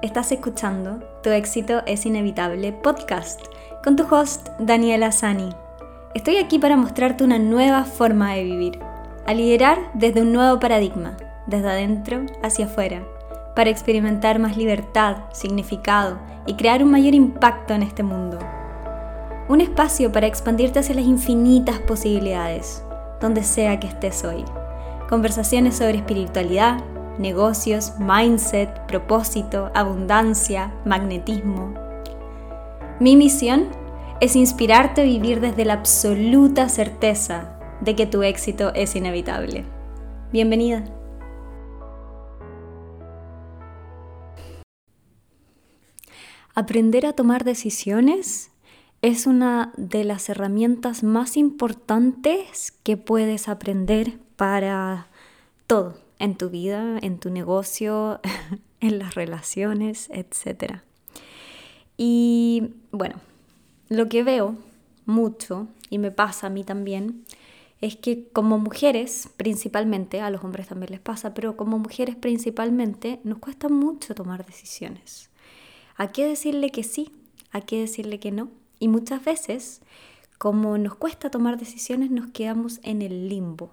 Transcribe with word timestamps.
Estás 0.00 0.30
escuchando 0.30 1.00
Tu 1.24 1.30
éxito 1.30 1.82
es 1.84 2.06
inevitable 2.06 2.70
podcast 2.72 3.40
con 3.82 3.96
tu 3.96 4.04
host 4.04 4.48
Daniela 4.60 5.10
Sani. 5.10 5.48
Estoy 6.14 6.36
aquí 6.36 6.60
para 6.60 6.76
mostrarte 6.76 7.24
una 7.24 7.40
nueva 7.40 7.82
forma 7.82 8.34
de 8.34 8.44
vivir, 8.44 8.78
a 9.26 9.34
liderar 9.34 9.90
desde 9.94 10.22
un 10.22 10.32
nuevo 10.32 10.60
paradigma, 10.60 11.16
desde 11.48 11.68
adentro 11.68 12.26
hacia 12.44 12.66
afuera, 12.66 13.02
para 13.56 13.70
experimentar 13.70 14.38
más 14.38 14.56
libertad, 14.56 15.16
significado 15.32 16.20
y 16.46 16.54
crear 16.54 16.84
un 16.84 16.92
mayor 16.92 17.14
impacto 17.14 17.74
en 17.74 17.82
este 17.82 18.04
mundo. 18.04 18.38
Un 19.48 19.60
espacio 19.60 20.12
para 20.12 20.28
expandirte 20.28 20.78
hacia 20.78 20.94
las 20.94 21.06
infinitas 21.06 21.80
posibilidades, 21.80 22.84
donde 23.20 23.42
sea 23.42 23.80
que 23.80 23.88
estés 23.88 24.22
hoy. 24.22 24.44
Conversaciones 25.08 25.76
sobre 25.76 25.96
espiritualidad, 25.96 26.84
negocios, 27.18 27.92
mindset, 27.98 28.86
propósito, 28.86 29.70
abundancia, 29.74 30.72
magnetismo. 30.84 31.74
Mi 33.00 33.16
misión 33.16 33.68
es 34.20 34.36
inspirarte 34.36 35.02
a 35.02 35.04
vivir 35.04 35.40
desde 35.40 35.64
la 35.64 35.74
absoluta 35.74 36.68
certeza 36.68 37.58
de 37.80 37.94
que 37.94 38.06
tu 38.06 38.22
éxito 38.22 38.72
es 38.74 38.96
inevitable. 38.96 39.64
Bienvenida. 40.32 40.84
Aprender 46.54 47.06
a 47.06 47.12
tomar 47.12 47.44
decisiones 47.44 48.50
es 49.00 49.28
una 49.28 49.72
de 49.76 50.02
las 50.02 50.28
herramientas 50.28 51.04
más 51.04 51.36
importantes 51.36 52.72
que 52.82 52.96
puedes 52.96 53.48
aprender 53.48 54.18
para 54.34 55.06
todo 55.68 56.07
en 56.18 56.36
tu 56.36 56.50
vida, 56.50 56.98
en 57.00 57.18
tu 57.18 57.30
negocio, 57.30 58.20
en 58.80 58.98
las 58.98 59.14
relaciones, 59.14 60.08
etc. 60.12 60.80
Y 61.96 62.74
bueno, 62.90 63.16
lo 63.88 64.08
que 64.08 64.22
veo 64.22 64.56
mucho, 65.06 65.68
y 65.90 65.98
me 65.98 66.10
pasa 66.10 66.48
a 66.48 66.50
mí 66.50 66.64
también, 66.64 67.24
es 67.80 67.96
que 67.96 68.28
como 68.28 68.58
mujeres 68.58 69.28
principalmente, 69.36 70.20
a 70.20 70.30
los 70.30 70.42
hombres 70.42 70.68
también 70.68 70.90
les 70.90 71.00
pasa, 71.00 71.34
pero 71.34 71.56
como 71.56 71.78
mujeres 71.78 72.16
principalmente 72.16 73.20
nos 73.24 73.38
cuesta 73.38 73.68
mucho 73.68 74.14
tomar 74.14 74.44
decisiones. 74.44 75.30
¿A 75.96 76.08
qué 76.08 76.26
decirle 76.26 76.70
que 76.70 76.82
sí? 76.82 77.10
¿A 77.52 77.60
qué 77.60 77.80
decirle 77.80 78.20
que 78.20 78.30
no? 78.30 78.50
Y 78.78 78.88
muchas 78.88 79.24
veces, 79.24 79.80
como 80.38 80.76
nos 80.78 80.94
cuesta 80.94 81.30
tomar 81.30 81.58
decisiones, 81.58 82.10
nos 82.10 82.30
quedamos 82.30 82.80
en 82.82 83.02
el 83.02 83.28
limbo 83.28 83.70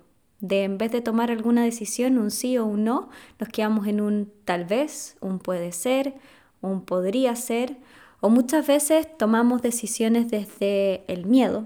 de 0.48 0.64
en 0.64 0.78
vez 0.78 0.92
de 0.92 1.02
tomar 1.02 1.32
alguna 1.32 1.64
decisión, 1.64 2.18
un 2.18 2.32
sí 2.32 2.58
o 2.58 2.66
un 2.66 2.84
no, 2.84 3.10
nos 3.40 3.50
quedamos 3.50 3.88
en 3.88 4.02
un 4.02 4.32
tal 4.46 4.66
vez, 4.66 5.18
un 5.22 5.40
puede 5.40 5.72
ser, 5.72 6.14
un 6.62 6.82
podría 6.82 7.36
ser, 7.36 7.78
o 8.22 8.30
muchas 8.30 8.66
veces 8.68 9.08
tomamos 9.18 9.62
decisiones 9.62 10.30
desde 10.30 11.04
el 11.08 11.26
miedo 11.26 11.66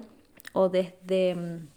o 0.54 0.70
desde, 0.70 1.36
mm, 1.36 1.68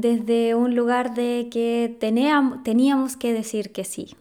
desde 0.00 0.54
un 0.54 0.74
lugar 0.74 1.14
de 1.14 1.48
que 1.50 1.94
teníamos, 2.00 2.62
teníamos 2.62 3.16
que 3.16 3.32
decir 3.32 3.72
que 3.72 3.84
sí, 3.84 4.16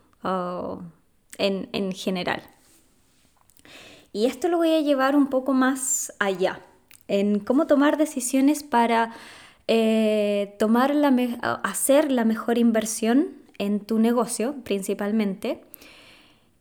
en, 1.37 1.69
en 1.71 1.91
general. 1.91 2.43
Y 4.11 4.25
esto 4.27 4.47
lo 4.47 4.57
voy 4.57 4.73
a 4.73 4.81
llevar 4.81 5.15
un 5.15 5.27
poco 5.27 5.53
más 5.53 6.13
allá, 6.19 6.61
en 7.07 7.39
cómo 7.39 7.67
tomar 7.67 7.97
decisiones 7.97 8.63
para 8.63 9.13
eh, 9.67 10.55
tomar 10.59 10.93
la 10.93 11.09
hacer 11.63 12.11
la 12.11 12.23
mejor 12.25 12.57
inversión 12.57 13.29
en 13.57 13.79
tu 13.79 13.99
negocio 13.99 14.55
principalmente, 14.63 15.61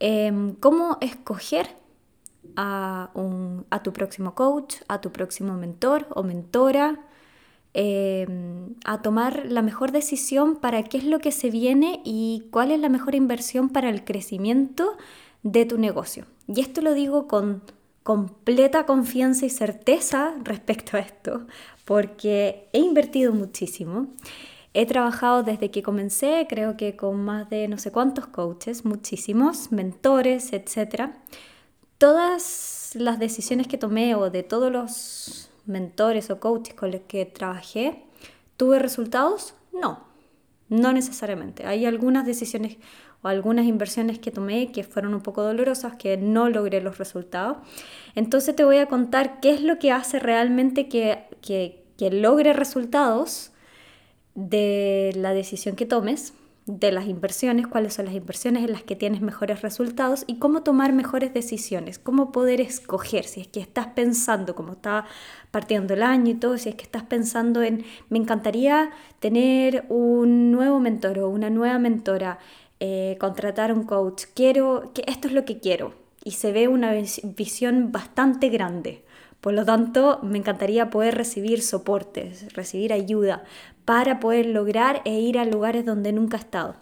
em, 0.01 0.55
cómo 0.55 0.99
escoger 1.01 1.69
a, 2.57 3.11
tu 3.83 3.93
próximo 3.93 4.35
coach, 4.35 4.77
a 4.89 5.01
tu 5.01 5.13
próximo 5.13 5.55
mentor 5.55 6.07
o 6.11 6.23
mentora, 6.23 7.01
em, 7.75 8.75
a 8.85 9.03
tomar 9.03 9.47
la 9.47 9.63
mejor 9.63 9.93
decisión 9.93 10.57
para 10.57 10.83
qué 10.85 10.99
es 10.99 11.05
lo 11.05 11.19
que 11.19 11.33
se 11.33 11.51
viene 11.51 12.01
y 12.05 12.45
cuál 12.51 12.71
es 12.71 12.81
la 12.81 12.89
mejor 12.89 13.15
inversión 13.15 13.69
para 13.69 13.91
el 13.91 14.05
crecimiento 14.05 14.97
de 15.43 15.67
tu 15.67 15.79
negocio. 15.79 16.27
Y 16.47 16.61
esto 16.61 16.81
lo 16.81 16.95
digo 16.95 17.27
con 17.27 17.63
completa 18.05 18.87
confianza 18.87 19.47
y 19.47 19.51
certeza 19.51 20.35
respecto 20.45 20.97
a 20.97 21.01
esto, 21.01 21.47
porque 21.85 22.69
he 22.73 22.79
invertido 22.79 23.33
muchísimo. 23.33 24.09
He 24.75 24.87
trabajado 24.87 25.43
desde 25.43 25.71
que 25.71 25.83
comencé, 25.83 26.47
creo 26.49 26.77
que 26.77 26.97
con 26.97 27.25
más 27.25 27.49
de 27.49 27.67
no 27.67 27.79
sé 27.79 27.91
cuántos 27.91 28.27
coaches, 28.27 28.85
muchísimos, 28.85 29.73
mentores, 29.73 30.53
etc. 30.53 31.13
Todas 31.97 32.93
las 32.95 33.19
decisiones 33.19 33.69
que 33.69 33.79
tomé 33.79 34.15
o 34.15 34.31
de 34.31 34.43
todos 34.43 34.71
los 34.71 35.51
mentores 35.65 36.31
o 36.31 36.41
coaches 36.41 36.75
con 36.75 36.91
los 36.91 37.01
que 37.09 37.25
trabajé, 37.25 38.05
¿tuve 38.59 38.79
resultados? 38.79 39.55
No, 39.73 40.05
no 40.69 40.93
necesariamente. 40.93 41.67
Hay 41.67 41.87
algunas 41.87 42.27
decisiones 42.27 42.77
o 43.25 43.29
algunas 43.29 43.65
inversiones 43.65 44.19
que 44.19 44.31
tomé 44.31 44.71
que 44.71 44.85
fueron 44.85 45.15
un 45.15 45.23
poco 45.23 45.43
dolorosas, 45.43 45.97
que 45.97 46.19
no 46.19 46.51
logré 46.51 46.83
los 46.83 46.99
resultados. 46.99 47.57
Entonces 48.15 48.55
te 48.55 48.65
voy 48.65 48.77
a 48.77 48.87
contar 48.87 49.41
qué 49.41 49.51
es 49.55 49.63
lo 49.63 49.79
que 49.79 49.93
hace 49.93 50.19
realmente 50.19 50.89
que, 50.89 51.25
que, 51.41 51.87
que 51.97 52.11
logre 52.11 52.53
resultados 52.53 53.53
de 54.35 55.13
la 55.17 55.33
decisión 55.33 55.75
que 55.75 55.87
tomes, 55.87 56.35
de 56.67 56.93
las 56.93 57.07
inversiones, 57.07 57.67
cuáles 57.67 57.95
son 57.95 58.07
las 58.07 58.15
inversiones 58.15 58.65
en 58.65 58.73
las 58.73 58.83
que 58.83 58.97
tienes 58.97 59.21
mejores 59.21 59.61
resultados 59.61 60.25
y 60.27 60.39
cómo 60.39 60.63
tomar 60.63 60.95
mejores 60.95 61.35
decisiones, 61.35 61.99
cómo 61.99 62.33
poder 62.33 62.61
escoger, 62.61 63.25
si 63.25 63.43
es 63.43 63.49
que 63.49 63.61
estás 63.61 63.89
pensando, 63.89 64.55
como 64.55 64.73
está 64.73 65.05
partiendo 65.51 65.93
el 65.93 66.03
año 66.03 66.31
y 66.31 66.35
todo, 66.35 66.57
si 66.57 66.71
es 66.71 66.75
que 66.75 66.85
estás 66.85 67.03
pensando 67.03 67.63
en, 67.63 67.85
me 68.09 68.19
encantaría 68.19 68.91
tener 69.19 69.85
un 69.91 70.53
nuevo 70.53 70.81
mentor 70.81 71.19
o 71.19 71.29
una 71.29 71.51
nueva 71.51 71.79
mentora, 71.79 72.39
eh, 72.87 73.17
contratar 73.19 73.73
un 73.73 73.85
coach, 73.85 74.25
quiero, 74.35 74.91
que 74.93 75.05
esto 75.07 75.27
es 75.27 75.33
lo 75.33 75.47
que 75.47 75.59
quiero. 75.59 75.95
Y 76.23 76.33
se 76.33 76.53
ve 76.53 76.69
una 76.69 76.93
visión 76.93 77.93
bastante 77.93 78.51
grande. 78.51 79.03
Por 79.41 79.55
lo 79.55 79.65
tanto, 79.65 80.19
me 80.23 80.37
encantaría 80.37 80.91
poder 80.91 81.15
recibir 81.15 81.63
soportes, 81.63 82.53
recibir 82.53 82.93
ayuda 82.93 83.45
para 83.87 84.21
poder 84.21 84.45
lograr 84.45 85.01
e 85.07 85.19
ir 85.19 85.39
a 85.39 85.47
lugares 85.47 85.87
donde 85.87 86.13
nunca 86.13 86.37
he 86.37 86.41
estado. 86.41 86.77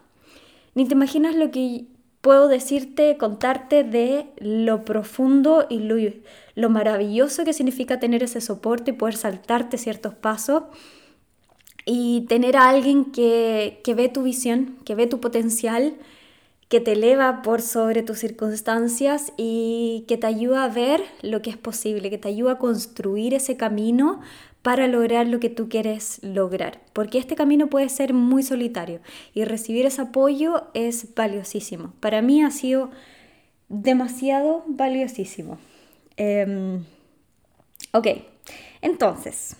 Ni 0.74 0.88
te 0.88 0.94
imaginas 0.94 1.36
lo 1.36 1.52
que 1.52 1.84
puedo 2.20 2.48
decirte, 2.48 3.16
contarte 3.16 3.84
de 3.84 4.26
lo 4.38 4.84
profundo 4.84 5.66
y 5.70 5.78
lo, 5.78 5.94
lo 6.56 6.68
maravilloso 6.68 7.44
que 7.44 7.52
significa 7.52 8.00
tener 8.00 8.24
ese 8.24 8.40
soporte 8.40 8.90
y 8.90 8.94
poder 8.94 9.14
saltarte 9.14 9.78
ciertos 9.78 10.14
pasos 10.14 10.64
y 11.84 12.22
tener 12.28 12.56
a 12.56 12.68
alguien 12.68 13.06
que, 13.06 13.80
que 13.84 13.94
ve 13.94 14.08
tu 14.08 14.22
visión, 14.22 14.76
que 14.84 14.94
ve 14.94 15.06
tu 15.06 15.20
potencial, 15.20 15.94
que 16.68 16.80
te 16.80 16.92
eleva 16.92 17.42
por 17.42 17.60
sobre 17.60 18.02
tus 18.02 18.18
circunstancias 18.18 19.32
y 19.36 20.04
que 20.08 20.16
te 20.16 20.26
ayuda 20.26 20.64
a 20.64 20.68
ver 20.68 21.02
lo 21.20 21.42
que 21.42 21.50
es 21.50 21.58
posible, 21.58 22.08
que 22.08 22.16
te 22.16 22.28
ayuda 22.28 22.52
a 22.52 22.58
construir 22.58 23.34
ese 23.34 23.58
camino 23.58 24.20
para 24.62 24.86
lograr 24.86 25.26
lo 25.26 25.40
que 25.40 25.50
tú 25.50 25.68
quieres 25.68 26.20
lograr. 26.22 26.80
Porque 26.92 27.18
este 27.18 27.34
camino 27.34 27.66
puede 27.66 27.88
ser 27.88 28.14
muy 28.14 28.42
solitario 28.42 29.00
y 29.34 29.44
recibir 29.44 29.84
ese 29.84 30.00
apoyo 30.00 30.68
es 30.72 31.14
valiosísimo. 31.14 31.92
Para 32.00 32.22
mí 32.22 32.42
ha 32.42 32.50
sido 32.50 32.90
demasiado 33.68 34.64
valiosísimo. 34.66 35.58
Em, 36.16 36.84
ok, 37.92 38.06
entonces, 38.80 39.56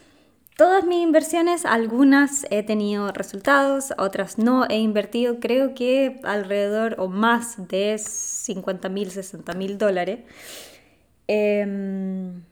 Todas 0.62 0.84
mis 0.84 1.02
inversiones, 1.02 1.66
algunas 1.66 2.46
he 2.48 2.62
tenido 2.62 3.10
resultados, 3.10 3.92
otras 3.98 4.38
no. 4.38 4.64
He 4.68 4.78
invertido 4.78 5.40
creo 5.40 5.74
que 5.74 6.20
alrededor 6.22 6.94
o 7.00 7.08
más 7.08 7.66
de 7.66 7.98
50 7.98 8.88
mil, 8.88 9.10
60 9.10 9.54
mil 9.54 9.76
dólares. 9.76 10.20
Em, 11.26 12.44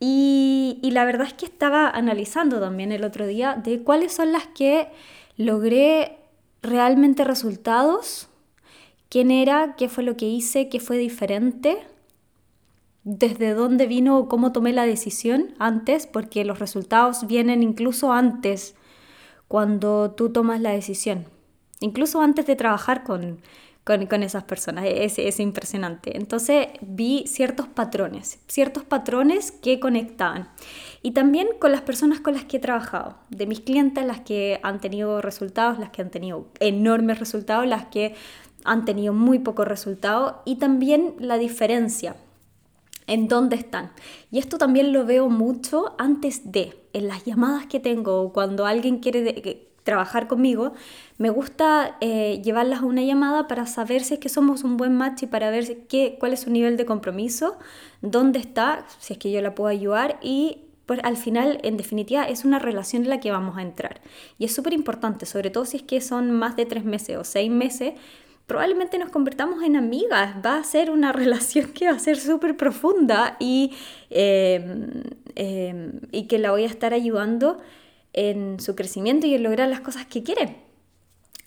y, 0.00 0.80
y, 0.82 0.90
la 0.90 1.04
verdad 1.04 1.28
es 1.28 1.34
que 1.34 1.44
estaba 1.46 1.88
analizando 1.88 2.58
también 2.58 2.90
el 2.90 3.04
otro 3.04 3.24
día 3.24 3.54
de 3.54 3.84
cuáles 3.84 4.12
son 4.12 4.32
las 4.32 4.48
que 4.48 4.88
logré 5.36 6.18
realmente 6.60 7.22
resultados, 7.22 8.30
quién 9.08 9.30
era, 9.30 9.76
qué 9.76 9.88
fue 9.88 10.02
lo 10.02 10.16
que 10.16 10.26
hice, 10.26 10.68
qué 10.68 10.80
fue 10.80 10.98
diferente 10.98 11.86
desde 13.04 13.52
dónde 13.52 13.86
vino 13.86 14.18
o 14.18 14.28
cómo 14.28 14.52
tomé 14.52 14.72
la 14.72 14.86
decisión 14.86 15.54
antes, 15.58 16.06
porque 16.06 16.44
los 16.44 16.58
resultados 16.58 17.26
vienen 17.26 17.62
incluso 17.62 18.12
antes 18.12 18.74
cuando 19.46 20.12
tú 20.12 20.30
tomas 20.30 20.60
la 20.60 20.70
decisión, 20.70 21.26
incluso 21.80 22.22
antes 22.22 22.46
de 22.46 22.56
trabajar 22.56 23.04
con, 23.04 23.42
con, 23.84 24.22
esas 24.22 24.44
personas, 24.44 24.86
es, 24.88 25.18
es 25.18 25.38
impresionante. 25.38 26.16
Entonces 26.16 26.68
vi 26.80 27.24
ciertos 27.26 27.68
patrones, 27.68 28.38
ciertos 28.48 28.84
patrones 28.84 29.52
que 29.52 29.78
conectaban. 29.78 30.48
Y 31.02 31.10
también 31.10 31.48
con 31.60 31.72
las 31.72 31.82
personas 31.82 32.20
con 32.20 32.32
las 32.32 32.46
que 32.46 32.56
he 32.56 32.60
trabajado, 32.60 33.18
de 33.28 33.46
mis 33.46 33.60
clientes, 33.60 34.04
las 34.06 34.20
que 34.20 34.60
han 34.62 34.80
tenido 34.80 35.20
resultados, 35.20 35.78
las 35.78 35.90
que 35.90 36.00
han 36.00 36.10
tenido 36.10 36.48
enormes 36.58 37.18
resultados, 37.18 37.66
las 37.66 37.84
que 37.86 38.14
han 38.64 38.86
tenido 38.86 39.12
muy 39.12 39.40
poco 39.40 39.66
resultado 39.66 40.40
y 40.46 40.56
también 40.56 41.14
la 41.18 41.36
diferencia 41.36 42.16
en 43.06 43.28
dónde 43.28 43.56
están. 43.56 43.92
Y 44.30 44.38
esto 44.38 44.58
también 44.58 44.92
lo 44.92 45.04
veo 45.04 45.28
mucho 45.28 45.94
antes 45.98 46.52
de, 46.52 46.78
en 46.92 47.08
las 47.08 47.24
llamadas 47.24 47.66
que 47.66 47.80
tengo, 47.80 48.32
cuando 48.32 48.66
alguien 48.66 48.98
quiere 48.98 49.68
trabajar 49.84 50.26
conmigo, 50.26 50.72
me 51.18 51.30
gusta 51.30 51.96
eh, 52.00 52.40
llevarlas 52.42 52.80
a 52.80 52.86
una 52.86 53.02
llamada 53.02 53.46
para 53.46 53.66
saber 53.66 54.02
si 54.02 54.14
es 54.14 54.20
que 54.20 54.30
somos 54.30 54.64
un 54.64 54.76
buen 54.76 54.96
match 54.96 55.24
y 55.24 55.26
para 55.26 55.50
ver 55.50 55.86
qué, 55.86 56.16
cuál 56.18 56.32
es 56.32 56.40
su 56.40 56.50
nivel 56.50 56.76
de 56.76 56.86
compromiso, 56.86 57.58
dónde 58.00 58.38
está, 58.38 58.86
si 58.98 59.12
es 59.12 59.18
que 59.18 59.30
yo 59.30 59.40
la 59.42 59.54
puedo 59.54 59.68
ayudar 59.68 60.18
y 60.22 60.62
pues 60.86 61.00
al 61.02 61.16
final, 61.16 61.60
en 61.62 61.76
definitiva, 61.76 62.24
es 62.24 62.44
una 62.44 62.58
relación 62.58 63.04
en 63.04 63.10
la 63.10 63.20
que 63.20 63.30
vamos 63.30 63.56
a 63.56 63.62
entrar. 63.62 64.02
Y 64.38 64.44
es 64.44 64.54
súper 64.54 64.74
importante, 64.74 65.24
sobre 65.24 65.48
todo 65.50 65.64
si 65.64 65.78
es 65.78 65.82
que 65.82 66.00
son 66.00 66.30
más 66.30 66.56
de 66.56 66.66
tres 66.66 66.84
meses 66.84 67.16
o 67.16 67.24
seis 67.24 67.50
meses, 67.50 67.94
probablemente 68.46 68.98
nos 68.98 69.10
convertamos 69.10 69.62
en 69.62 69.76
amigas. 69.76 70.36
Va 70.44 70.58
a 70.58 70.64
ser 70.64 70.90
una 70.90 71.12
relación 71.20 71.72
que 71.72 71.86
va 71.86 71.96
a 71.96 71.98
ser 71.98 72.16
súper 72.18 72.56
profunda 72.56 73.36
y, 73.38 73.72
em, 74.10 75.02
em, 75.34 76.00
y 76.12 76.26
que 76.26 76.38
la 76.38 76.50
voy 76.50 76.64
a 76.64 76.66
estar 76.66 76.92
ayudando 76.92 77.58
en 78.12 78.60
su 78.60 78.74
crecimiento 78.76 79.26
y 79.26 79.34
en 79.34 79.42
lograr 79.42 79.68
las 79.68 79.80
cosas 79.80 80.06
que 80.06 80.22
quiere. 80.22 80.64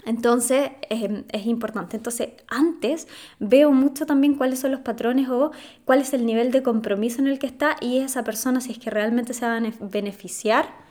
Entonces 0.06 0.72
em, 0.90 1.26
es 1.32 1.46
importante. 1.46 1.98
Entonces 1.98 2.30
antes 2.48 3.08
veo 3.40 3.72
mucho 3.72 4.06
también 4.06 4.36
cuáles 4.36 4.60
son 4.60 4.72
los 4.72 4.80
patrones 4.82 5.28
o 5.30 5.52
cuál 5.86 6.02
es 6.02 6.14
el 6.14 6.26
nivel 6.26 6.52
de 6.52 6.64
compromiso 6.64 7.20
en 7.20 7.28
el 7.28 7.40
que 7.40 7.48
está 7.48 7.76
y 7.82 8.00
esa 8.00 8.24
persona 8.24 8.62
si 8.62 8.72
es 8.72 8.80
que 8.80 8.90
realmente 8.90 9.34
se 9.34 9.46
va 9.46 9.58
a 9.58 9.62
beneficiar 9.82 10.88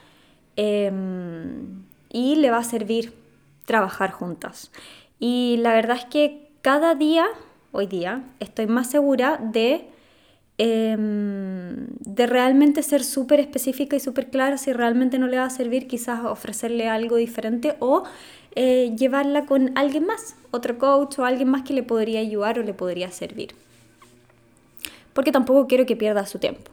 y 0.56 2.36
le 2.36 2.50
va 2.50 2.58
a 2.58 2.64
servir 2.64 3.14
trabajar 3.64 4.10
juntas. 4.10 4.70
Y 5.18 5.56
la 5.58 5.72
verdad 5.72 5.96
es 5.96 6.04
que 6.04 6.50
cada 6.62 6.94
día, 6.94 7.26
hoy 7.72 7.86
día, 7.86 8.24
estoy 8.40 8.66
más 8.66 8.90
segura 8.90 9.38
de, 9.42 9.88
em, 10.58 11.86
de 12.00 12.26
realmente 12.26 12.82
ser 12.82 13.04
súper 13.04 13.40
específica 13.40 13.96
y 13.96 14.00
súper 14.00 14.30
clara 14.30 14.58
si 14.58 14.72
realmente 14.72 15.18
no 15.18 15.26
le 15.26 15.38
va 15.38 15.44
a 15.44 15.50
servir 15.50 15.86
quizás 15.86 16.24
ofrecerle 16.24 16.88
algo 16.88 17.16
diferente 17.16 17.76
o 17.80 18.04
eh, 18.54 18.94
llevarla 18.96 19.46
con 19.46 19.76
alguien 19.76 20.06
más, 20.06 20.36
otro 20.50 20.78
coach 20.78 21.18
o 21.18 21.24
alguien 21.24 21.48
más 21.48 21.62
que 21.62 21.74
le 21.74 21.82
podría 21.82 22.20
ayudar 22.20 22.58
o 22.58 22.62
le 22.62 22.74
podría 22.74 23.10
servir. 23.10 23.54
Porque 25.12 25.32
tampoco 25.32 25.66
quiero 25.66 25.86
que 25.86 25.96
pierda 25.96 26.26
su 26.26 26.38
tiempo. 26.38 26.70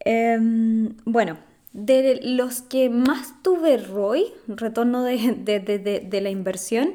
Em, 0.00 0.96
bueno, 1.04 1.38
de 1.78 2.20
los 2.22 2.62
que 2.62 2.90
más 2.90 3.42
tuve 3.42 3.76
ROI, 3.76 4.26
retorno 4.48 5.04
de, 5.04 6.20
la 6.22 6.30
inversión, 6.30 6.94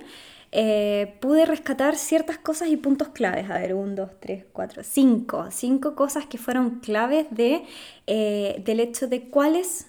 eh, 0.52 1.16
pude 1.20 1.46
rescatar 1.46 1.96
ciertas 1.96 2.38
cosas 2.38 2.70
y 2.70 2.78
puntos 2.78 3.10
claves. 3.10 3.50
A 3.50 3.60
ver, 3.60 3.74
un, 3.74 3.96
dos, 3.96 4.12
tres, 4.20 4.46
cuatro, 4.52 4.84
cinco. 4.84 5.48
Cinco 5.52 5.96
cosas 5.96 6.26
que 6.26 6.38
fueron 6.38 6.80
claves 6.80 7.28
de, 7.32 7.64
eh, 8.08 8.62
del 8.66 8.80
hecho 8.80 9.08
de 9.08 9.30
cuáles 9.30 9.88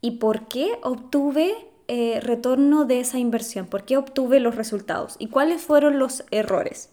y 0.00 0.12
por 0.12 0.48
qué 0.48 0.78
obtuve 0.82 1.54
eh, 1.88 2.20
retorno 2.20 2.84
de 2.84 3.00
esa 3.00 3.18
inversión, 3.18 3.66
por 3.66 3.84
qué 3.84 3.96
obtuve 3.96 4.40
los 4.40 4.56
resultados 4.56 5.16
y 5.18 5.28
cuáles 5.28 5.62
fueron 5.62 5.98
los 5.98 6.24
errores. 6.30 6.90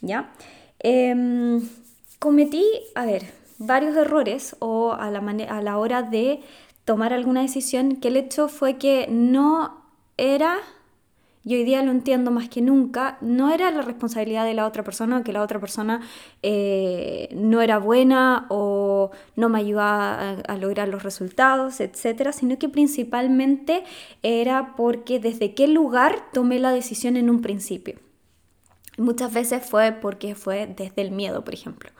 ¿Ya? 0.00 0.32
Em, 0.80 1.60
cometí, 2.18 2.64
a 2.94 3.04
ver, 3.04 3.37
varios 3.58 3.96
errores 3.96 4.56
o 4.60 4.92
a 4.92 5.10
la, 5.10 5.20
a 5.20 5.78
hora 5.78 6.02
de 6.02 6.40
tomar 6.84 7.12
alguna 7.12 7.42
decisión 7.42 7.96
que 7.96 8.08
el 8.08 8.16
hecho 8.16 8.48
fue 8.48 8.78
que 8.78 9.08
no 9.10 9.82
era, 10.16 10.56
y 11.44 11.54
hoy 11.54 11.64
día 11.64 11.82
lo 11.82 11.90
entiendo 11.90 12.30
más 12.30 12.48
que 12.48 12.62
nunca, 12.62 13.18
no 13.20 13.52
era 13.52 13.70
la 13.70 13.82
responsabilidad 13.82 14.44
de 14.44 14.54
la 14.54 14.66
otra 14.66 14.84
persona, 14.84 15.22
que 15.22 15.32
la 15.32 15.42
otra 15.42 15.60
persona 15.60 16.00
eh, 16.42 17.28
no 17.32 17.60
era 17.60 17.78
buena 17.78 18.46
o 18.48 19.10
no 19.36 19.48
me 19.48 19.58
ayudaba 19.58 20.30
a, 20.46 20.56
lograr 20.56 20.88
los 20.88 21.02
resultados, 21.02 21.80
etcétera, 21.80 22.32
sino 22.32 22.58
que 22.58 22.68
principalmente 22.68 23.84
era 24.22 24.74
porque 24.76 25.20
desde 25.20 25.54
qué 25.54 25.68
lugar 25.68 26.16
tomé 26.32 26.58
la 26.58 26.72
decisión 26.72 27.16
en 27.16 27.28
un 27.28 27.42
principio. 27.42 27.98
Muchas 28.96 29.32
veces 29.32 29.64
fue 29.64 29.92
porque 29.92 30.34
fue 30.34 30.66
desde 30.66 31.02
el 31.02 31.10
miedo, 31.10 31.44
por 31.44 31.54
ejemplo 31.54 31.90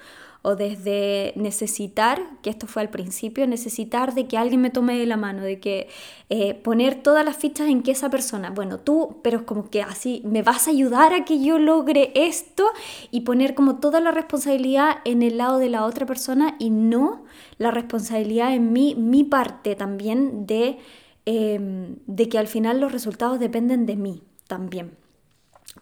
o 0.43 0.55
desde 0.55 1.33
necesitar, 1.37 2.23
que 2.43 2.51
esto 2.51 2.67
fue 2.67 2.83
al 2.83 2.91
principio, 2.91 3.47
necesitar 3.47 4.15
de 4.15 4.27
que 4.27 4.39
alguien 4.39 4.61
me 4.61 4.71
tome 4.71 4.99
de 4.99 5.07
la 5.07 5.17
mano, 5.17 5.43
de 5.43 5.59
que 5.59 5.89
eh, 6.31 6.55
poner 6.55 7.03
todas 7.03 7.25
las 7.25 7.37
fichas 7.37 7.69
en 7.69 7.83
que 7.83 7.91
esa 7.91 8.09
persona, 8.09 8.51
bueno, 8.51 8.79
tú, 8.79 9.19
pero 9.23 9.45
como 9.45 9.69
que 9.69 9.83
así, 9.83 10.23
me 10.25 10.43
vas 10.43 10.69
a 10.69 10.71
ayudar 10.71 11.13
a 11.13 11.25
que 11.25 11.43
yo 11.43 11.59
logre 11.59 12.13
esto 12.15 12.71
y 13.11 13.23
poner 13.23 13.55
como 13.55 13.77
toda 13.77 14.01
la 14.01 14.13
responsabilidad 14.13 14.99
en 15.05 15.23
el 15.23 15.39
lado 15.39 15.59
de 15.59 15.71
la 15.71 15.85
otra 15.85 16.07
persona 16.07 16.55
y 16.59 16.71
no 16.71 17.25
la 17.59 17.71
responsabilidad 17.71 18.55
en 18.55 18.73
mí, 18.73 18.95
mi 18.95 19.25
parte 19.25 19.75
también 19.75 20.47
de, 20.47 20.79
em, 21.27 21.97
de 22.07 22.29
que 22.29 22.39
al 22.39 22.47
final 22.47 22.81
los 22.81 22.93
resultados 22.93 23.41
dependen 23.41 23.87
de 23.87 23.97
mí 23.97 24.23
también 24.47 25.08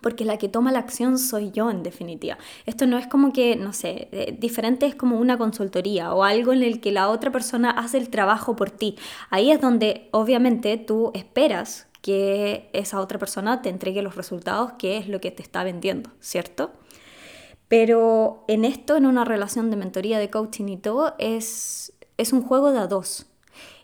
porque 0.01 0.25
la 0.25 0.39
que 0.39 0.49
toma 0.49 0.73
la 0.73 0.79
acción 0.79 1.19
soy 1.19 1.51
yo 1.51 1.71
en 1.71 1.83
definitiva. 1.83 2.39
Esto 2.67 2.87
no 2.87 2.99
es 2.99 3.07
como 3.07 3.33
que, 3.33 3.57
no 3.57 3.73
sé, 3.73 4.09
eh, 4.13 4.37
diferente 4.39 4.87
es 4.87 4.95
como 4.95 5.19
una 5.19 5.39
consultoría 5.39 6.15
o 6.15 6.25
algo 6.25 6.53
en 6.53 6.63
el 6.63 6.81
que 6.81 6.93
la 6.93 7.09
otra 7.09 7.31
persona 7.33 7.71
hace 7.71 7.99
el 7.99 8.11
trabajo 8.11 8.57
por 8.57 8.71
ti. 8.71 8.97
Ahí 9.31 9.51
es 9.51 9.61
donde 9.61 10.09
obviamente 10.13 10.77
tú 10.77 11.11
esperas 11.15 11.87
que 12.03 12.71
esa 12.73 13.01
otra 13.01 13.19
persona 13.19 13.63
te 13.63 13.69
entregue 13.69 14.03
los 14.03 14.15
resultados, 14.15 14.75
que 14.79 14.97
es 14.97 15.09
lo 15.09 15.21
que 15.21 15.33
te 15.33 15.43
está 15.43 15.65
vendiendo, 15.65 16.11
¿cierto? 16.21 16.71
Pero 17.69 18.45
en 18.47 18.65
esto, 18.65 18.97
en 18.97 19.07
una 19.07 19.25
relación 19.25 19.71
de 19.71 19.77
mentoría, 19.77 20.19
de 20.19 20.31
coaching 20.31 20.69
y 20.69 20.77
todo, 20.77 21.15
es, 21.19 21.93
es 22.17 22.33
un 22.33 22.43
juego 22.43 22.71
de 22.73 22.79
a 22.79 22.87
dos. 22.87 23.27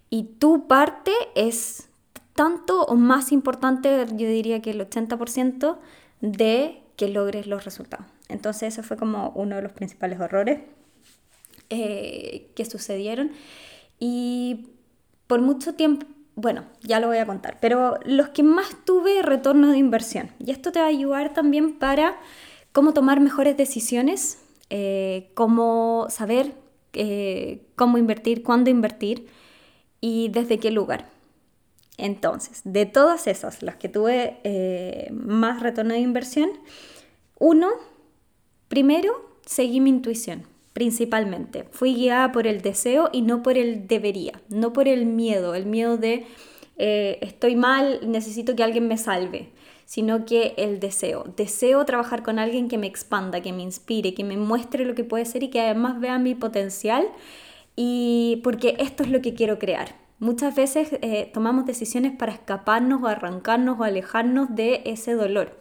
Y 0.08 0.24
tu 0.38 0.68
parte 0.68 1.12
es 1.34 1.88
tanto 2.34 2.84
o 2.84 2.94
más 2.94 3.32
importante, 3.32 4.06
yo 4.10 4.28
diría 4.28 4.62
que 4.62 4.70
el 4.70 4.88
80%, 4.88 5.78
de 6.22 6.80
que 6.96 7.08
logres 7.08 7.46
los 7.46 7.66
resultados. 7.66 8.06
Entonces 8.30 8.72
ese 8.72 8.82
fue 8.82 8.96
como 8.96 9.30
uno 9.34 9.56
de 9.56 9.62
los 9.62 9.72
principales 9.72 10.18
errores 10.18 10.60
eh, 11.68 12.50
que 12.56 12.64
sucedieron. 12.64 13.32
Y 14.00 14.70
por 15.26 15.42
mucho 15.42 15.74
tiempo, 15.74 16.06
bueno, 16.34 16.64
ya 16.80 16.98
lo 16.98 17.08
voy 17.08 17.18
a 17.18 17.26
contar, 17.26 17.58
pero 17.60 18.00
los 18.06 18.30
que 18.30 18.42
más 18.42 18.68
tuve 18.86 19.20
retorno 19.20 19.70
de 19.70 19.76
inversión. 19.76 20.30
Y 20.38 20.50
esto 20.50 20.72
te 20.72 20.78
va 20.78 20.86
a 20.86 20.88
ayudar 20.88 21.34
también 21.34 21.78
para 21.78 22.16
cómo 22.72 22.94
tomar 22.94 23.20
mejores 23.20 23.58
decisiones, 23.58 24.38
eh, 24.70 25.30
cómo 25.34 26.06
saber 26.08 26.54
eh, 26.94 27.62
cómo 27.74 27.96
invertir, 27.96 28.42
cuándo 28.42 28.68
invertir 28.68 29.26
y 30.00 30.28
desde 30.28 30.58
qué 30.58 30.70
lugar. 30.70 31.08
Entonces, 32.02 32.62
de 32.64 32.84
todas 32.84 33.28
esas, 33.28 33.62
las 33.62 33.76
que 33.76 33.88
tuve 33.88 34.38
eh, 34.42 35.08
más 35.12 35.62
retorno 35.62 35.94
de 35.94 36.00
inversión, 36.00 36.50
uno, 37.38 37.68
primero, 38.66 39.12
seguí 39.46 39.80
mi 39.80 39.90
intuición, 39.90 40.42
principalmente. 40.72 41.62
Fui 41.70 41.94
guiada 41.94 42.32
por 42.32 42.48
el 42.48 42.60
deseo 42.60 43.08
y 43.12 43.22
no 43.22 43.44
por 43.44 43.56
el 43.56 43.86
debería, 43.86 44.42
no 44.48 44.72
por 44.72 44.88
el 44.88 45.06
miedo, 45.06 45.54
el 45.54 45.66
miedo 45.66 45.96
de 45.96 46.26
eh, 46.76 47.18
estoy 47.20 47.54
mal, 47.54 48.00
necesito 48.10 48.56
que 48.56 48.64
alguien 48.64 48.88
me 48.88 48.98
salve, 48.98 49.50
sino 49.84 50.24
que 50.24 50.54
el 50.56 50.80
deseo. 50.80 51.22
Deseo 51.36 51.84
trabajar 51.84 52.24
con 52.24 52.40
alguien 52.40 52.66
que 52.66 52.78
me 52.78 52.88
expanda, 52.88 53.42
que 53.42 53.52
me 53.52 53.62
inspire, 53.62 54.12
que 54.12 54.24
me 54.24 54.36
muestre 54.36 54.84
lo 54.84 54.96
que 54.96 55.04
puede 55.04 55.24
ser 55.24 55.44
y 55.44 55.50
que 55.50 55.60
además 55.60 56.00
vea 56.00 56.18
mi 56.18 56.34
potencial 56.34 57.06
y 57.76 58.40
porque 58.42 58.74
esto 58.80 59.04
es 59.04 59.10
lo 59.10 59.20
que 59.20 59.34
quiero 59.34 59.60
crear. 59.60 60.01
Muchas 60.22 60.54
veces 60.54 60.90
eh, 61.02 61.32
tomamos 61.34 61.66
decisiones 61.66 62.16
para 62.16 62.30
escaparnos 62.30 63.02
o 63.02 63.08
arrancarnos 63.08 63.80
o 63.80 63.82
alejarnos 63.82 64.54
de 64.54 64.82
ese 64.84 65.14
dolor. 65.14 65.58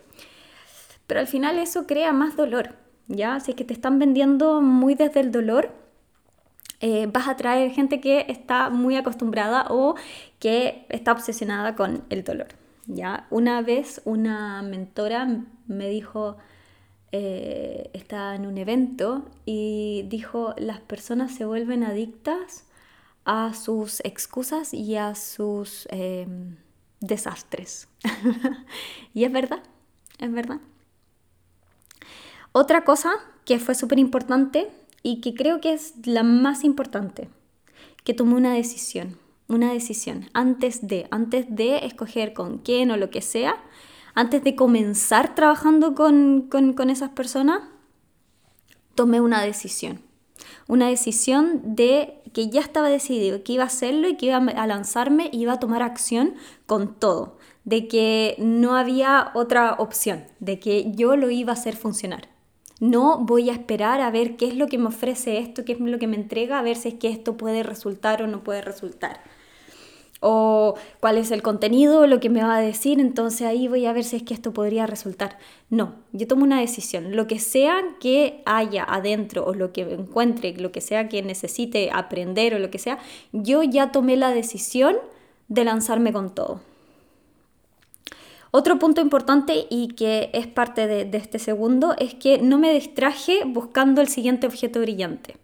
Pero 1.07 1.19
al 1.19 1.25
final 1.25 1.57
eso 1.57 1.87
crea 1.87 2.13
más 2.13 2.35
dolor, 2.35 2.75
¿ya? 3.07 3.39
Si 3.39 3.49
es 3.49 3.57
que 3.57 3.63
te 3.63 3.73
están 3.73 3.97
vendiendo 3.97 4.61
muy 4.61 4.93
desde 4.93 5.19
el 5.19 5.31
dolor, 5.31 5.71
eh, 6.79 7.09
vas 7.11 7.27
a 7.27 7.37
traer 7.37 7.71
gente 7.71 7.99
que 7.99 8.27
está 8.29 8.69
muy 8.69 8.95
acostumbrada 8.97 9.65
o 9.71 9.95
que 10.37 10.85
está 10.89 11.11
obsesionada 11.11 11.75
con 11.75 12.03
el 12.11 12.23
dolor, 12.23 12.49
¿ya? 12.85 13.25
Una 13.31 13.63
vez 13.63 13.99
una 14.05 14.61
mentora 14.61 15.43
me 15.65 15.89
dijo, 15.89 16.37
eh, 17.11 17.89
estaba 17.93 18.35
en 18.35 18.45
un 18.45 18.59
evento 18.59 19.25
y 19.43 20.05
dijo, 20.07 20.53
las 20.59 20.81
personas 20.81 21.33
se 21.33 21.45
vuelven 21.45 21.83
adictas 21.83 22.67
a 23.25 23.53
sus 23.53 23.99
excusas 24.01 24.73
y 24.73 24.95
a 24.95 25.15
sus 25.15 25.87
em, 25.91 26.57
desastres. 26.99 27.87
y 29.13 29.23
es 29.23 29.31
verdad, 29.31 29.63
es 30.19 30.31
verdad. 30.31 30.59
Otra 32.51 32.83
cosa 32.83 33.11
que 33.45 33.59
fue 33.59 33.75
súper 33.75 33.99
importante 33.99 34.71
y 35.03 35.21
que 35.21 35.33
creo 35.33 35.61
que 35.61 35.73
es 35.73 35.93
la 36.05 36.23
más 36.23 36.63
importante, 36.63 37.29
que 38.03 38.13
tomé 38.13 38.35
una 38.35 38.53
decisión, 38.53 39.17
una 39.47 39.71
decisión 39.71 40.29
antes 40.33 40.87
de, 40.87 41.07
antes 41.11 41.45
de 41.49 41.85
escoger 41.85 42.33
con 42.33 42.57
quién 42.57 42.91
o 42.91 42.97
lo 42.97 43.09
que 43.09 43.21
sea, 43.21 43.55
antes 44.13 44.43
de 44.43 44.55
comenzar 44.55 45.35
trabajando 45.35 45.95
con, 45.95 46.49
con 46.49 46.89
esas 46.89 47.11
personas, 47.11 47.61
tomé 48.95 49.21
una 49.21 49.41
decisión. 49.41 50.01
Una 50.67 50.87
decisión 50.87 51.75
de 51.75 52.21
que 52.33 52.49
ya 52.49 52.61
estaba 52.61 52.89
decidido, 52.89 53.43
que 53.43 53.53
iba 53.53 53.63
a 53.63 53.67
hacerlo 53.67 54.07
y 54.07 54.17
que 54.17 54.27
iba 54.27 54.37
a 54.37 54.67
lanzarme 54.67 55.29
y 55.31 55.41
iba 55.41 55.53
a 55.53 55.59
tomar 55.59 55.81
acción 55.81 56.35
con 56.65 56.95
todo, 56.95 57.37
de 57.63 57.87
que 57.87 58.35
no 58.37 58.75
había 58.75 59.31
otra 59.33 59.75
opción, 59.79 60.25
de 60.39 60.59
que 60.59 60.91
yo 60.93 61.15
lo 61.15 61.29
iba 61.29 61.51
a 61.51 61.55
hacer 61.55 61.75
funcionar. 61.75 62.29
No 62.79 63.19
voy 63.19 63.49
a 63.49 63.53
esperar 63.53 64.01
a 64.01 64.09
ver 64.09 64.37
qué 64.37 64.47
es 64.47 64.55
lo 64.55 64.67
que 64.67 64.77
me 64.77 64.87
ofrece 64.87 65.37
esto, 65.37 65.65
qué 65.65 65.73
es 65.73 65.79
lo 65.79 65.99
que 65.99 66.07
me 66.07 66.15
entrega, 66.15 66.57
a 66.57 66.63
ver 66.63 66.77
si 66.77 66.89
es 66.89 66.93
que 66.95 67.09
esto 67.09 67.37
puede 67.37 67.63
resultar 67.63 68.23
o 68.23 68.27
no 68.27 68.43
puede 68.43 68.61
resultar 68.61 69.21
o 70.21 70.75
cuál 70.99 71.17
es 71.17 71.31
el 71.31 71.41
contenido, 71.41 72.05
lo 72.05 72.19
que 72.19 72.29
me 72.29 72.43
va 72.43 72.55
a 72.57 72.61
decir, 72.61 72.99
entonces 72.99 73.41
ahí 73.41 73.67
voy 73.67 73.87
a 73.87 73.91
ver 73.91 74.03
si 74.03 74.17
es 74.17 74.23
que 74.23 74.35
esto 74.35 74.53
podría 74.53 74.85
resultar. 74.85 75.39
No, 75.71 75.95
yo 76.13 76.27
tomo 76.27 76.43
una 76.43 76.59
decisión, 76.59 77.15
lo 77.15 77.25
que 77.25 77.39
sea 77.39 77.81
que 77.99 78.43
haya 78.45 78.85
adentro 78.87 79.43
o 79.43 79.55
lo 79.55 79.73
que 79.73 79.81
encuentre, 79.81 80.53
lo 80.53 80.71
que 80.71 80.79
sea 80.79 81.09
que 81.09 81.23
necesite 81.23 81.89
aprender 81.91 82.53
o 82.53 82.59
lo 82.59 82.69
que 82.69 82.77
sea, 82.77 82.99
yo 83.33 83.63
ya 83.63 83.91
tomé 83.91 84.15
la 84.15 84.29
decisión 84.29 84.95
de 85.47 85.65
lanzarme 85.65 86.13
con 86.13 86.35
todo. 86.35 86.61
Otro 88.51 88.77
punto 88.77 89.01
importante 89.01 89.65
y 89.71 89.87
que 89.95 90.29
es 90.33 90.45
parte 90.45 90.85
de, 90.85 91.05
de 91.05 91.17
este 91.17 91.39
segundo 91.39 91.95
es 91.97 92.13
que 92.13 92.37
no 92.37 92.59
me 92.59 92.71
distraje 92.73 93.39
buscando 93.45 94.01
el 94.01 94.07
siguiente 94.07 94.45
objeto 94.45 94.81
brillante. 94.81 95.37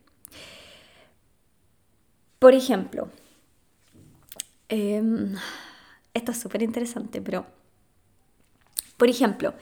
Por 2.38 2.54
ejemplo, 2.54 3.08
Em, 4.70 5.36
esto 6.14 6.32
es 6.32 6.38
súper 6.38 6.62
interesante, 6.62 7.22
pero, 7.22 7.46
por 8.98 9.10
ejemplo, 9.10 9.54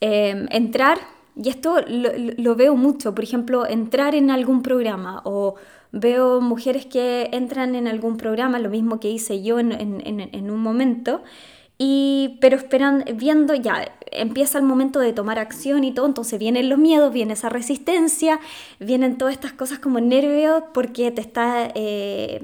em, 0.00 0.46
entrar, 0.50 0.98
y 1.36 1.48
esto 1.48 1.76
lo, 1.86 2.54
veo 2.54 2.76
mucho, 2.76 3.14
por 3.14 3.24
ejemplo, 3.24 3.66
entrar 3.66 4.14
en 4.14 4.30
algún 4.30 4.62
programa 4.62 5.22
o 5.24 5.56
veo 5.92 6.40
mujeres 6.40 6.86
que 6.86 7.30
entran 7.32 7.74
en 7.74 7.88
algún 7.88 8.16
programa, 8.16 8.58
lo 8.58 8.70
mismo 8.70 9.00
que 9.00 9.10
hice 9.10 9.42
yo 9.42 9.58
en, 9.58 9.72
en 9.72 10.50
un 10.50 10.60
momento, 10.60 11.22
y, 11.76 12.38
pero 12.40 12.56
esperan, 12.56 13.04
viendo 13.16 13.52
ya, 13.54 13.92
empieza 14.12 14.58
el 14.58 14.64
momento 14.64 15.00
de 15.00 15.12
tomar 15.12 15.40
acción 15.40 15.82
y 15.82 15.92
todo, 15.92 16.06
entonces 16.06 16.38
vienen 16.38 16.68
los 16.68 16.78
miedos, 16.78 17.12
viene 17.12 17.32
esa 17.32 17.48
resistencia, 17.48 18.38
vienen 18.78 19.18
todas 19.18 19.34
estas 19.34 19.52
cosas 19.52 19.80
como 19.80 19.98
nervios 19.98 20.62
porque 20.72 21.10
te 21.10 21.20
está, 21.20 21.72
eh, 21.74 22.40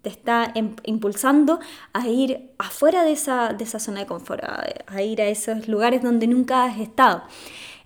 te 0.00 0.08
está 0.08 0.50
em, 0.54 0.76
impulsando 0.84 1.60
a 1.92 2.08
ir 2.08 2.52
afuera 2.56 3.04
de 3.04 3.12
esa, 3.12 3.52
de 3.52 3.64
esa 3.64 3.78
zona 3.78 4.00
de 4.00 4.06
confort, 4.06 4.42
a 4.86 5.02
ir 5.02 5.20
a 5.20 5.26
esos 5.26 5.68
lugares 5.68 6.02
donde 6.02 6.26
nunca 6.26 6.64
has 6.64 6.78
estado. 6.78 7.22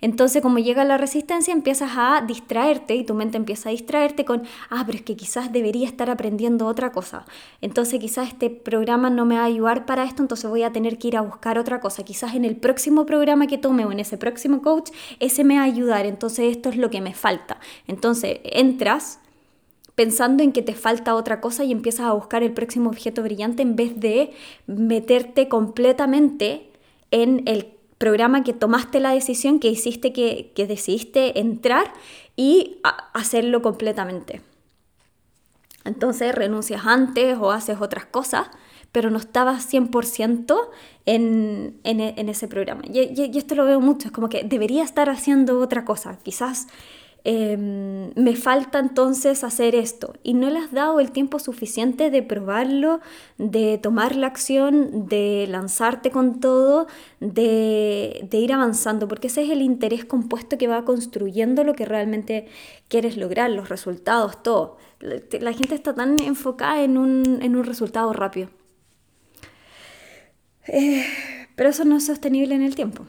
Entonces, 0.01 0.41
como 0.41 0.59
llega 0.59 0.83
la 0.85 0.97
resistencia, 0.97 1.53
empiezas 1.53 1.91
a 1.95 2.23
distraerte 2.25 2.95
y 2.95 3.03
tu 3.03 3.13
mente 3.13 3.37
empieza 3.37 3.69
a 3.69 3.71
distraerte 3.71 4.25
con, 4.25 4.43
ah, 4.69 4.83
pero 4.85 4.97
es 4.97 5.03
que 5.03 5.15
quizás 5.15 5.51
debería 5.51 5.87
estar 5.87 6.09
aprendiendo 6.09 6.67
otra 6.67 6.91
cosa. 6.91 7.25
Entonces, 7.61 7.99
quizás 7.99 8.29
este 8.29 8.49
programa 8.49 9.09
no 9.09 9.25
me 9.25 9.35
va 9.35 9.41
a 9.41 9.45
ayudar 9.45 9.85
para 9.85 10.03
esto, 10.03 10.21
entonces 10.21 10.49
voy 10.49 10.63
a 10.63 10.71
tener 10.71 10.97
que 10.97 11.09
ir 11.09 11.17
a 11.17 11.21
buscar 11.21 11.57
otra 11.57 11.79
cosa. 11.79 12.03
Quizás 12.03 12.35
en 12.35 12.45
el 12.45 12.55
próximo 12.55 13.05
programa 13.05 13.47
que 13.47 13.57
tome 13.57 13.85
o 13.85 13.91
en 13.91 13.99
ese 13.99 14.17
próximo 14.17 14.61
coach, 14.61 14.91
ese 15.19 15.43
me 15.43 15.55
va 15.55 15.61
a 15.61 15.65
ayudar. 15.65 16.05
Entonces, 16.05 16.55
esto 16.55 16.69
es 16.69 16.77
lo 16.77 16.89
que 16.89 17.01
me 17.01 17.13
falta. 17.13 17.59
Entonces, 17.87 18.39
entras 18.43 19.19
pensando 19.95 20.43
en 20.43 20.53
que 20.53 20.61
te 20.61 20.75
falta 20.75 21.13
otra 21.13 21.41
cosa 21.41 21.65
y 21.65 21.73
empiezas 21.73 22.05
a 22.05 22.13
buscar 22.13 22.41
el 22.41 22.53
próximo 22.53 22.89
objeto 22.89 23.21
brillante 23.21 23.63
en 23.63 23.75
vez 23.75 23.99
de 23.99 24.31
meterte 24.65 25.49
completamente 25.49 26.69
en 27.11 27.43
el 27.45 27.78
programa 27.99 28.43
que 28.43 28.53
tomaste 28.53 28.99
la 28.99 29.11
decisión, 29.11 29.59
que 29.59 29.67
hiciste, 29.67 30.11
que, 30.11 30.51
decidiste 30.55 31.39
entrar 31.39 31.93
y 32.35 32.79
hacerlo 33.13 33.61
completamente. 33.61 34.41
Entonces 35.85 36.33
renuncias 36.33 36.85
antes 36.85 37.37
o 37.39 37.51
haces 37.51 37.77
otras 37.81 38.05
cosas, 38.05 38.47
pero 38.91 39.11
no 39.11 39.19
estabas 39.19 39.71
100% 39.71 40.57
en, 41.05 41.79
en, 41.83 41.99
en, 41.99 42.29
ese 42.29 42.47
programa. 42.47 42.81
Y, 42.91 42.99
y, 42.99 43.37
esto 43.37 43.53
lo 43.53 43.65
veo 43.65 43.81
mucho, 43.81 44.07
es 44.07 44.11
como 44.13 44.29
que 44.29 44.43
debería 44.43 44.83
estar 44.83 45.09
haciendo 45.09 45.59
otra 45.59 45.85
cosa. 45.85 46.17
Quizás 46.23 46.67
Em, 47.25 48.13
me 48.15 48.35
falta 48.37 48.79
entonces 48.79 49.43
hacer 49.43 49.75
esto 49.75 50.13
y 50.23 50.33
no 50.33 50.49
le 50.49 50.59
has 50.59 50.71
dado 50.71 51.01
el 51.01 51.11
tiempo 51.11 51.37
suficiente 51.37 52.09
de 52.11 52.23
probarlo, 52.23 53.01
de 53.37 53.77
tomar 53.77 54.15
la 54.15 54.27
acción, 54.27 55.07
de 55.09 55.45
lanzarte 55.49 56.11
con 56.11 56.39
todo, 56.39 56.87
de, 57.19 58.25
de, 58.29 58.37
ir 58.37 58.53
avanzando, 58.53 59.09
porque 59.09 59.27
ese 59.27 59.43
es 59.43 59.49
el 59.49 59.61
interés 59.61 60.05
compuesto 60.05 60.57
que 60.57 60.67
va 60.67 60.85
construyendo 60.85 61.65
lo 61.65 61.73
que 61.73 61.85
realmente 61.85 62.47
quieres 62.87 63.17
lograr, 63.17 63.51
los 63.51 63.67
resultados, 63.67 64.41
todo. 64.41 64.77
La 65.01 65.53
gente 65.53 65.75
está 65.75 65.93
tan 65.93 66.19
enfocada 66.21 66.83
en 66.83 66.97
un, 66.97 67.39
en 67.41 67.55
un 67.55 67.65
resultado 67.65 68.13
rápido. 68.13 68.49
Eh, 70.67 71.05
pero 71.55 71.69
eso 71.69 71.83
no 71.83 71.97
es 71.97 72.05
sostenible 72.05 72.55
en 72.55 72.61
el 72.61 72.75
tiempo. 72.75 73.05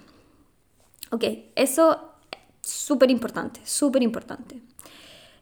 Ok, 1.13 1.25
eso 1.55 2.10
Súper 2.61 3.11
importante, 3.11 3.61
súper 3.65 4.03
importante. 4.03 4.61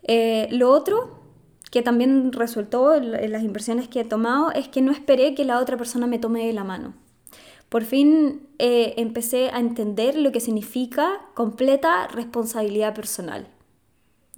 Eh, 0.02 0.48
lo 0.50 0.70
otro 0.70 1.20
que 1.70 1.82
también 1.82 2.32
resultó 2.32 2.94
en 2.94 3.32
las 3.32 3.42
inversiones 3.42 3.88
que 3.88 4.00
he 4.00 4.04
tomado 4.04 4.52
es 4.52 4.68
que 4.68 4.80
no 4.80 4.92
esperé 4.92 5.34
que 5.34 5.44
la 5.44 5.58
otra 5.58 5.76
persona 5.76 6.06
me 6.06 6.18
tome 6.18 6.46
de 6.46 6.52
la 6.52 6.64
mano. 6.64 6.94
Por 7.68 7.84
fin 7.84 8.48
eh, 8.58 8.94
empecé 8.96 9.50
a 9.50 9.58
entender 9.58 10.16
lo 10.16 10.32
que 10.32 10.40
significa 10.40 11.20
completa 11.34 12.06
responsabilidad 12.08 12.94
personal. 12.94 13.46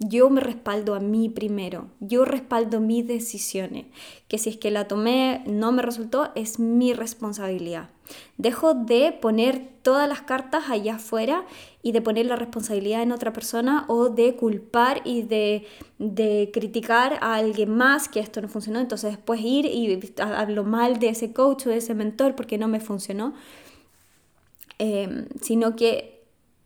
Yo 0.03 0.31
me 0.31 0.41
respaldo 0.41 0.95
a 0.95 0.99
mí 0.99 1.29
primero, 1.29 1.89
yo 1.99 2.25
respaldo 2.25 2.79
mis 2.79 3.05
decisiones, 3.05 3.85
que 4.27 4.39
si 4.39 4.49
es 4.49 4.57
que 4.57 4.71
la 4.71 4.87
tomé 4.87 5.43
no 5.45 5.71
me 5.71 5.83
resultó, 5.83 6.31
es 6.33 6.57
mi 6.57 6.93
responsabilidad. 6.93 7.91
Dejo 8.39 8.73
de 8.73 9.11
poner 9.11 9.69
todas 9.83 10.09
las 10.09 10.23
cartas 10.23 10.71
allá 10.71 10.95
afuera 10.95 11.45
y 11.83 11.91
de 11.91 12.01
poner 12.01 12.25
la 12.25 12.35
responsabilidad 12.35 13.03
en 13.03 13.11
otra 13.11 13.31
persona 13.31 13.85
o 13.89 14.09
de 14.09 14.35
culpar 14.35 15.03
y 15.05 15.21
de, 15.21 15.67
criticar 16.51 17.19
a 17.21 17.35
alguien 17.35 17.69
más 17.69 18.09
que 18.09 18.21
esto 18.21 18.41
no 18.41 18.47
funcionó, 18.47 18.79
entonces 18.79 19.11
después 19.11 19.39
ir 19.41 19.67
y 19.67 20.13
hablo 20.19 20.63
mal 20.63 20.97
de 20.97 21.09
ese 21.09 21.31
coach 21.31 21.67
o 21.67 21.69
de 21.69 21.77
ese 21.77 21.93
mentor 21.93 22.35
porque 22.35 22.57
no 22.57 22.67
me 22.67 22.79
funcionó, 22.79 23.35
em, 24.79 25.27
sino 25.39 25.75
que, 25.75 26.23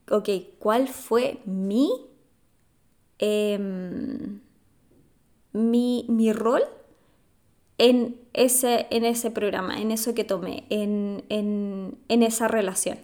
ok, 0.10 0.30
¿cuál 0.58 0.88
fue 0.88 1.40
mi 1.44 2.15
Em, 3.20 4.42
mi, 5.54 6.34
rol 6.34 6.64
en 7.78 8.18
ese, 8.34 8.88
en 8.90 9.06
ese 9.06 9.32
programa, 9.32 9.80
en 9.80 9.92
eso 9.92 10.14
que 10.14 10.24
tomé, 10.24 10.66
en, 10.70 11.24
esa 12.10 12.48
relación. 12.48 12.98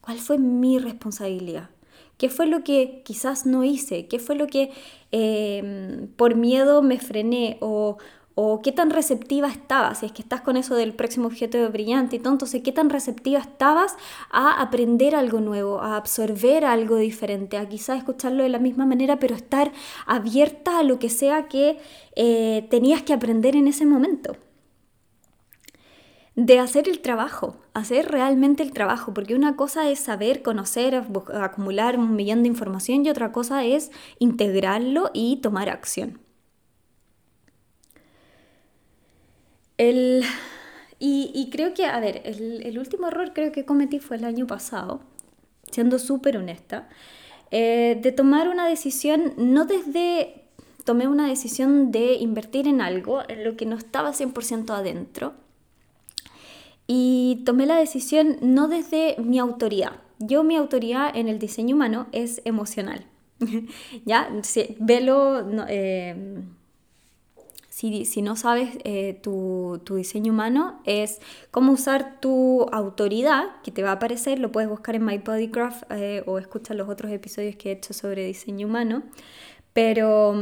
¿Cuál 0.00 0.18
fue 0.18 0.38
mi 0.38 0.78
responsabilidad? 0.78 1.70
¿Qué 2.18 2.28
fue 2.28 2.46
lo 2.46 2.62
que 2.62 3.02
quizás 3.04 3.46
no 3.46 3.64
hice? 3.64 4.06
¿Qué 4.06 4.18
fue 4.18 4.36
lo 4.36 4.46
que 4.46 4.70
em, 5.12 6.08
por 6.16 6.34
miedo 6.34 6.82
me 6.82 6.98
frené 6.98 7.56
o, 7.60 7.98
o 8.34 8.62
qué 8.62 8.72
tan 8.72 8.90
receptiva 8.90 9.48
estabas, 9.48 9.98
si 9.98 10.06
es 10.06 10.12
que 10.12 10.22
estás 10.22 10.40
con 10.40 10.56
eso 10.56 10.74
del 10.74 10.92
próximo 10.92 11.26
objeto 11.26 11.70
brillante 11.70 12.16
y 12.16 12.18
todo, 12.18 12.32
entonces 12.32 12.62
qué 12.62 12.72
tan 12.72 12.90
receptiva 12.90 13.38
estabas 13.38 13.96
a 14.30 14.60
aprender 14.60 15.14
algo 15.14 15.40
nuevo, 15.40 15.80
a 15.80 15.96
absorber 15.96 16.64
algo 16.64 16.96
diferente, 16.96 17.56
a 17.56 17.68
quizás 17.68 17.98
escucharlo 17.98 18.42
de 18.42 18.48
la 18.48 18.58
misma 18.58 18.86
manera, 18.86 19.18
pero 19.20 19.36
estar 19.36 19.70
abierta 20.06 20.80
a 20.80 20.82
lo 20.82 20.98
que 20.98 21.10
sea 21.10 21.46
que 21.48 21.78
eh, 22.16 22.66
tenías 22.70 23.02
que 23.02 23.12
aprender 23.12 23.54
en 23.54 23.68
ese 23.68 23.86
momento. 23.86 24.36
De 26.34 26.58
hacer 26.58 26.88
el 26.88 26.98
trabajo, 26.98 27.58
hacer 27.74 28.10
realmente 28.10 28.64
el 28.64 28.72
trabajo, 28.72 29.14
porque 29.14 29.36
una 29.36 29.54
cosa 29.54 29.88
es 29.88 30.00
saber, 30.00 30.42
conocer, 30.42 31.04
acumular 31.32 31.96
un 31.96 32.16
millón 32.16 32.42
de 32.42 32.48
información 32.48 33.06
y 33.06 33.10
otra 33.10 33.30
cosa 33.30 33.64
es 33.64 33.92
integrarlo 34.18 35.12
y 35.14 35.36
tomar 35.36 35.68
acción. 35.68 36.23
El, 39.76 40.22
y, 40.98 41.50
creo 41.50 41.74
que, 41.74 41.86
a 41.86 41.98
ver, 42.00 42.22
el, 42.24 42.78
último 42.78 43.08
error 43.08 43.32
creo 43.34 43.52
que 43.52 43.64
cometí 43.64 43.98
fue 43.98 44.16
el 44.16 44.24
año 44.24 44.46
pasado, 44.46 45.00
siendo 45.70 45.98
súper 45.98 46.36
honesta, 46.36 46.88
eh, 47.50 47.98
de 48.00 48.12
tomar 48.12 48.48
una 48.48 48.66
decisión, 48.66 49.34
no 49.36 49.66
desde, 49.66 50.44
tomé 50.84 51.08
una 51.08 51.28
decisión 51.28 51.90
de 51.92 52.14
invertir 52.14 52.68
en 52.68 52.80
algo 52.80 53.22
en 53.28 53.44
lo 53.44 53.56
que 53.56 53.66
no 53.66 53.76
estaba 53.76 54.12
100% 54.12 54.70
adentro, 54.70 55.34
y 56.86 57.42
tomé 57.44 57.66
la 57.66 57.76
decisión 57.76 58.36
no 58.40 58.68
desde 58.68 59.16
mi 59.18 59.38
autoridad. 59.38 60.00
Yo 60.18 60.44
mi 60.44 60.56
autoridad 60.56 61.14
en 61.16 61.28
el 61.28 61.38
diseño 61.38 61.74
humano 61.74 62.06
es 62.12 62.40
emocional. 62.44 63.04
ya, 64.04 64.30
velo... 64.78 65.66
Eh, 65.68 66.42
si, 67.74 68.04
si 68.04 68.22
no 68.22 68.36
sabes 68.36 68.78
eh, 68.84 69.18
tu, 69.20 69.80
tu, 69.82 69.96
diseño 69.96 70.32
humano, 70.32 70.80
es 70.84 71.20
cómo 71.50 71.72
usar 71.72 72.20
tu 72.20 72.68
autoridad, 72.70 73.60
que 73.64 73.72
te 73.72 73.82
va 73.82 73.90
a 73.90 73.94
aparecer, 73.94 74.38
lo 74.38 74.52
puedes 74.52 74.70
buscar 74.70 74.94
en 74.94 75.04
My 75.04 75.18
Bodycraft 75.18 75.82
eh, 75.90 76.22
o 76.26 76.38
escuchar 76.38 76.76
los 76.76 76.88
otros 76.88 77.10
episodios 77.10 77.56
que 77.56 77.70
he 77.70 77.72
hecho 77.72 77.92
sobre 77.92 78.26
diseño 78.26 78.68
humano, 78.68 79.02
pero, 79.72 80.36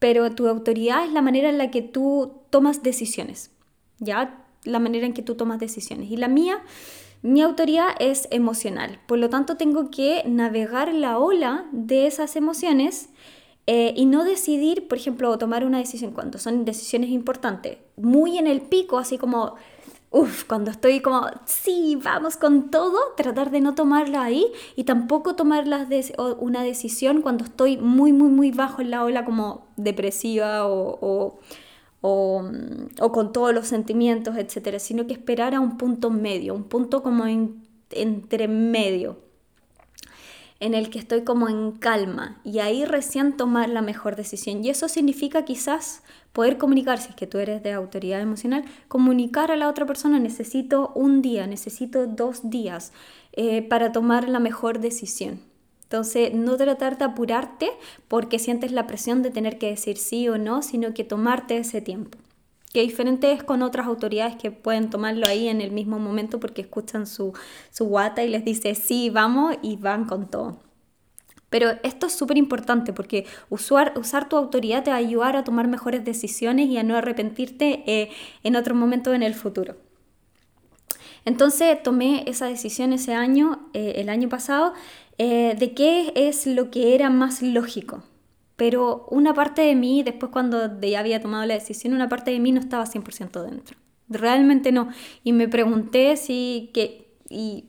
pero 0.00 0.32
tu 0.32 0.48
autoridad 0.48 1.04
es 1.04 1.12
la 1.12 1.22
manera 1.22 1.48
en 1.48 1.58
la 1.58 1.70
que 1.70 1.80
tú 1.80 2.40
tomas 2.50 2.82
decisiones, 2.82 3.52
¿ya? 4.00 4.44
La 4.64 4.80
manera 4.80 5.06
en 5.06 5.14
que 5.14 5.22
tú 5.22 5.36
tomas 5.36 5.60
decisiones. 5.60 6.10
Y 6.10 6.16
la 6.16 6.26
mía, 6.26 6.60
mi 7.22 7.40
autoridad 7.40 7.90
es 8.00 8.26
emocional, 8.32 8.98
por 9.06 9.20
lo 9.20 9.30
tanto 9.30 9.56
tengo 9.56 9.92
que 9.92 10.24
navegar 10.26 10.92
la 10.92 11.20
ola 11.20 11.66
de 11.70 12.08
esas 12.08 12.34
emociones 12.34 13.10
eh, 13.66 13.94
y 13.96 14.06
no 14.06 14.24
decidir, 14.24 14.88
por 14.88 14.98
ejemplo, 14.98 15.36
tomar 15.38 15.64
una 15.64 15.78
decisión 15.78 16.12
cuando 16.12 16.38
son 16.38 16.64
decisiones 16.64 17.10
importantes, 17.10 17.78
muy 17.96 18.38
en 18.38 18.48
el 18.48 18.60
pico, 18.60 18.98
así 18.98 19.18
como, 19.18 19.54
uff, 20.10 20.44
cuando 20.44 20.70
estoy 20.72 21.00
como, 21.00 21.26
sí, 21.44 21.96
vamos 22.02 22.36
con 22.36 22.70
todo, 22.70 22.98
tratar 23.16 23.50
de 23.52 23.60
no 23.60 23.74
tomarla 23.74 24.24
ahí 24.24 24.46
y 24.74 24.84
tampoco 24.84 25.36
tomar 25.36 25.66
una 26.40 26.62
decisión 26.64 27.22
cuando 27.22 27.44
estoy 27.44 27.76
muy, 27.76 28.12
muy, 28.12 28.30
muy 28.30 28.50
bajo 28.50 28.82
en 28.82 28.90
la 28.90 29.04
ola 29.04 29.24
como 29.24 29.68
depresiva 29.76 30.66
o, 30.66 31.38
o, 32.00 32.44
o 33.00 33.12
con 33.12 33.32
todos 33.32 33.54
los 33.54 33.68
sentimientos, 33.68 34.36
etcétera, 34.36 34.80
sino 34.80 35.06
que 35.06 35.12
esperar 35.12 35.54
a 35.54 35.60
un 35.60 35.78
punto 35.78 36.10
medio, 36.10 36.54
un 36.54 36.64
punto 36.64 37.02
como 37.02 37.26
entre 37.90 38.48
medio 38.48 39.31
en 40.62 40.74
el 40.74 40.90
que 40.90 41.00
estoy 41.00 41.22
como 41.22 41.48
en 41.48 41.72
calma 41.72 42.40
y 42.44 42.60
ahí 42.60 42.84
recién 42.84 43.36
tomar 43.36 43.68
la 43.68 43.82
mejor 43.82 44.14
decisión. 44.14 44.64
Y 44.64 44.70
eso 44.70 44.86
significa 44.88 45.44
quizás 45.44 46.04
poder 46.32 46.56
comunicar, 46.56 47.00
si 47.00 47.08
es 47.08 47.16
que 47.16 47.26
tú 47.26 47.38
eres 47.38 47.64
de 47.64 47.72
autoridad 47.72 48.20
emocional, 48.20 48.64
comunicar 48.86 49.50
a 49.50 49.56
la 49.56 49.68
otra 49.68 49.86
persona, 49.86 50.20
necesito 50.20 50.92
un 50.94 51.20
día, 51.20 51.48
necesito 51.48 52.06
dos 52.06 52.48
días 52.48 52.92
eh, 53.32 53.62
para 53.62 53.90
tomar 53.90 54.28
la 54.28 54.38
mejor 54.38 54.78
decisión. 54.78 55.40
Entonces, 55.82 56.32
no 56.32 56.56
tratar 56.56 56.96
de 56.96 57.06
apurarte 57.06 57.70
porque 58.06 58.38
sientes 58.38 58.70
la 58.70 58.86
presión 58.86 59.22
de 59.22 59.30
tener 59.32 59.58
que 59.58 59.68
decir 59.68 59.98
sí 59.98 60.28
o 60.28 60.38
no, 60.38 60.62
sino 60.62 60.94
que 60.94 61.02
tomarte 61.02 61.58
ese 61.58 61.80
tiempo 61.80 62.18
que 62.72 62.80
diferente 62.80 63.32
es 63.32 63.44
con 63.44 63.62
otras 63.62 63.86
autoridades 63.86 64.36
que 64.36 64.50
pueden 64.50 64.88
tomarlo 64.90 65.26
ahí 65.26 65.48
en 65.48 65.60
el 65.60 65.72
mismo 65.72 65.98
momento 65.98 66.40
porque 66.40 66.62
escuchan 66.62 67.06
su, 67.06 67.32
su 67.70 67.84
guata 67.84 68.24
y 68.24 68.28
les 68.28 68.44
dice 68.44 68.74
sí, 68.74 69.10
vamos 69.10 69.56
y 69.62 69.76
van 69.76 70.06
con 70.06 70.28
todo. 70.30 70.58
Pero 71.50 71.72
esto 71.82 72.06
es 72.06 72.14
súper 72.14 72.38
importante 72.38 72.94
porque 72.94 73.26
usar, 73.50 73.92
usar 73.96 74.26
tu 74.26 74.38
autoridad 74.38 74.84
te 74.84 74.90
va 74.90 74.96
a 74.96 75.00
ayudar 75.00 75.36
a 75.36 75.44
tomar 75.44 75.68
mejores 75.68 76.02
decisiones 76.02 76.68
y 76.68 76.78
a 76.78 76.82
no 76.82 76.96
arrepentirte 76.96 77.84
eh, 77.86 78.10
en 78.42 78.56
otro 78.56 78.74
momento 78.74 79.12
en 79.12 79.22
el 79.22 79.34
futuro. 79.34 79.76
Entonces 81.26 81.82
tomé 81.82 82.24
esa 82.26 82.46
decisión 82.46 82.94
ese 82.94 83.12
año, 83.12 83.68
eh, 83.74 83.94
el 83.96 84.08
año 84.08 84.30
pasado, 84.30 84.72
eh, 85.18 85.54
de 85.58 85.74
qué 85.74 86.12
es 86.16 86.46
lo 86.46 86.70
que 86.70 86.94
era 86.94 87.10
más 87.10 87.42
lógico 87.42 88.02
pero 88.56 89.06
una 89.10 89.34
parte 89.34 89.62
de 89.62 89.74
mí, 89.74 90.02
después 90.02 90.30
cuando 90.32 90.80
ya 90.80 91.00
había 91.00 91.20
tomado 91.20 91.44
la 91.46 91.54
decisión, 91.54 91.94
una 91.94 92.08
parte 92.08 92.30
de 92.30 92.40
mí 92.40 92.52
no 92.52 92.60
estaba 92.60 92.86
100% 92.86 93.42
dentro. 93.42 93.76
Realmente 94.08 94.72
no. 94.72 94.90
Y 95.24 95.32
me 95.32 95.48
pregunté 95.48 96.16
si 96.16 96.70
que, 96.74 97.14
y 97.28 97.64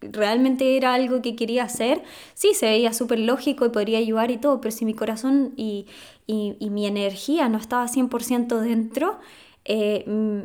realmente 0.00 0.76
era 0.76 0.94
algo 0.94 1.22
que 1.22 1.34
quería 1.36 1.64
hacer. 1.64 2.02
Sí, 2.34 2.54
se 2.54 2.66
veía 2.66 2.92
súper 2.92 3.18
lógico 3.18 3.66
y 3.66 3.70
podría 3.70 3.98
ayudar 3.98 4.30
y 4.30 4.38
todo, 4.38 4.60
pero 4.60 4.70
si 4.72 4.84
mi 4.84 4.94
corazón 4.94 5.54
y, 5.56 5.86
y, 6.26 6.70
mi 6.70 6.86
energía 6.86 7.48
no 7.48 7.58
estaba 7.58 7.88
100% 7.88 8.60
dentro, 8.60 9.18
eh, 9.64 10.04
mm, 10.06 10.40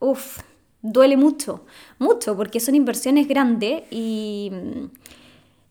uff, 0.00 0.40
duele 0.82 1.16
mucho, 1.16 1.64
mucho, 1.98 2.36
porque 2.36 2.60
son 2.60 2.74
inversiones 2.74 3.26
grandes 3.26 3.82
y 3.90 4.52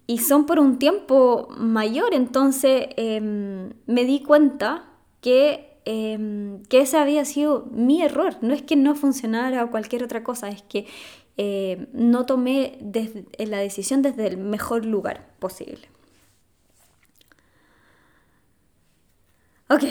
y 0.08 0.20
son 0.20 0.46
por 0.46 0.60
un 0.60 0.80
tiempo 0.80 1.48
mayor, 1.58 2.14
entonces 2.14 2.88
em, 2.98 3.74
me 3.86 4.06
di 4.06 4.22
cuenta 4.24 4.86
que, 5.22 5.80
em, 5.86 6.64
que 6.64 6.82
ese 6.82 6.98
había 6.98 7.26
sido 7.26 7.66
mi 7.72 8.02
error, 8.02 8.38
no 8.42 8.54
es 8.54 8.62
que 8.62 8.76
no 8.76 8.96
funcionara 8.96 9.64
o 9.64 9.72
cualquier 9.72 10.04
otra 10.04 10.24
cosa, 10.24 10.50
es 10.50 10.62
que 10.64 10.88
em, 11.38 11.88
no 11.94 12.26
tomé 12.26 12.78
la 13.38 13.58
decisión 13.60 14.02
desde 14.02 14.28
el 14.28 14.38
mejor 14.38 14.86
lugar 14.86 15.28
posible. 15.40 15.88
Ok, 19.70 19.84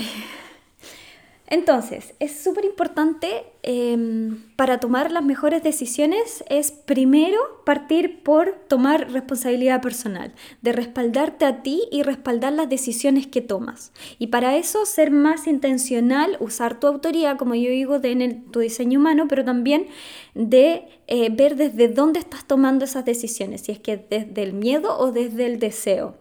entonces, 1.47 2.15
es 2.19 2.43
súper 2.43 2.65
importante 2.65 3.45
em, 3.63 4.43
para 4.57 4.81
tomar 4.81 5.11
las 5.11 5.25
mejores 5.25 5.63
decisiones, 5.63 6.45
es 6.49 6.71
primero 6.71 7.39
partir 7.65 8.23
por 8.23 8.55
tomar 8.69 9.11
responsabilidad 9.13 9.81
personal, 9.83 10.33
de 10.63 10.73
respaldarte 10.73 11.45
a 11.45 11.63
ti 11.63 11.83
y 11.91 12.03
respaldar 12.03 12.53
las 12.53 12.69
decisiones 12.69 13.27
que 13.27 13.41
tomas. 13.41 13.93
Y 14.19 14.29
para 14.29 14.57
eso 14.57 14.87
ser 14.87 15.11
más 15.11 15.47
intencional, 15.47 16.37
usar 16.41 16.79
tu 16.79 16.87
autoridad, 16.87 17.37
como 17.37 17.55
yo 17.55 17.71
digo, 17.71 17.99
de 17.99 18.13
en 18.13 18.45
tu 18.51 18.61
diseño 18.61 18.99
humano, 18.99 19.27
pero 19.29 19.45
también 19.45 19.87
de 20.35 20.89
eh, 21.07 21.31
ver 21.31 21.57
desde 21.57 21.89
dónde 21.89 22.21
estás 22.21 22.47
tomando 22.47 22.85
esas 22.85 23.05
decisiones, 23.05 23.63
si 23.63 23.73
es 23.73 23.79
que 23.79 23.97
desde 23.97 24.43
el 24.43 24.53
miedo 24.53 24.99
o 24.99 25.13
desde 25.13 25.47
el 25.47 25.59
deseo. 25.59 26.17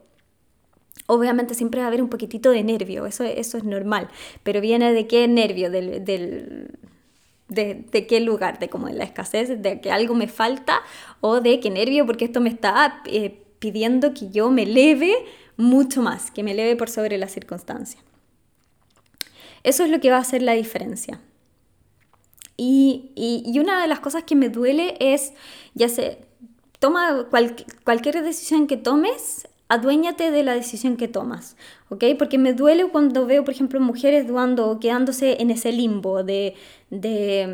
Obviamente 1.08 1.56
siempre 1.56 1.82
va 1.82 1.86
a 1.86 1.88
haber 1.88 2.02
un 2.02 2.10
poquitito 2.10 2.52
de 2.52 2.64
nervio, 2.64 3.06
eso, 3.06 3.24
eso 3.24 3.58
es 3.58 3.64
normal, 3.64 4.08
pero 4.44 4.62
viene 4.62 4.94
de 4.94 5.08
qué 5.08 5.28
nervio, 5.28 5.70
del, 5.70 6.80
de, 7.52 8.08
qué 8.08 8.20
lugar, 8.22 8.60
de 8.60 8.70
como 8.70 8.88
de 8.88 8.94
la 8.94 9.04
escasez, 9.04 9.62
de 9.62 9.82
que 9.82 9.92
algo 9.92 10.16
me 10.16 10.28
falta 10.28 10.82
o 11.20 11.42
de 11.42 11.60
qué 11.60 11.70
nervio 11.70 12.06
porque 12.06 12.26
esto 12.26 12.40
me 12.40 12.50
está 12.50 13.02
eh, 13.06 13.44
pidiendo 13.60 14.14
que 14.14 14.30
yo 14.30 14.50
me 14.50 14.64
eleve 14.64 15.14
mucho 15.58 16.02
más, 16.02 16.32
que 16.32 16.44
me 16.44 16.52
eleve 16.52 16.76
por 16.76 16.90
sobre 16.90 17.18
la 17.18 17.28
circunstancia. 17.28 18.00
Eso 19.64 19.84
es 19.84 19.92
lo 19.92 20.00
que 20.00 20.10
va 20.10 20.18
a 20.18 20.22
hacer 20.22 20.42
la 20.42 20.54
diferencia. 20.54 21.20
Y, 22.58 23.12
y, 23.16 23.58
una 23.60 23.82
de 23.82 23.88
las 23.88 24.00
cosas 24.00 24.24
que 24.24 24.36
me 24.36 24.50
duele 24.50 24.96
es, 25.00 25.34
ya 25.74 25.90
sé, 25.90 26.20
toma 26.80 27.28
cualquier 27.84 28.24
decisión 28.24 28.68
que 28.68 28.78
tomes, 28.78 29.48
aduéñate 29.72 30.32
de 30.32 30.44
la 30.44 30.54
decisión 30.54 30.98
que 30.98 31.08
tomas, 31.08 31.56
¿ok? 31.88 32.04
Porque 32.20 32.38
me 32.38 32.54
duele 32.54 32.90
cuando 32.90 33.26
veo, 33.26 33.46
por 33.46 33.54
ejemplo, 33.54 33.80
mujeres 33.80 34.28
dudando, 34.28 34.82
quedándose 34.82 35.42
en 35.42 35.50
ese 35.50 35.72
limbo 35.72 36.26
de, 36.26 36.56
de, 36.90 37.48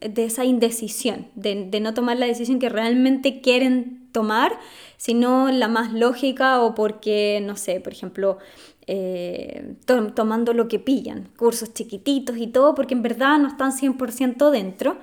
de, 0.00 0.24
esa 0.24 0.44
indecisión, 0.44 1.26
de, 1.34 1.80
no 1.80 1.92
tomar 1.92 2.18
la 2.18 2.26
decisión 2.26 2.60
que 2.60 2.68
realmente 2.68 3.40
quieren 3.40 4.06
tomar, 4.12 4.52
sino 4.96 5.50
la 5.50 5.66
más 5.66 5.92
lógica 5.92 6.62
o 6.62 6.72
porque, 6.72 7.40
no 7.42 7.56
sé, 7.56 7.80
por 7.80 7.92
ejemplo, 7.92 8.38
eh, 8.86 9.74
tomando 10.14 10.52
lo 10.52 10.68
que 10.68 10.78
pillan, 10.78 11.30
cursos 11.36 11.74
chiquititos 11.74 12.36
y 12.36 12.46
todo, 12.46 12.76
porque 12.76 12.94
en 12.94 13.02
verdad 13.02 13.40
no 13.40 13.48
están 13.48 13.72
100% 13.72 14.50
dentro 14.52 14.98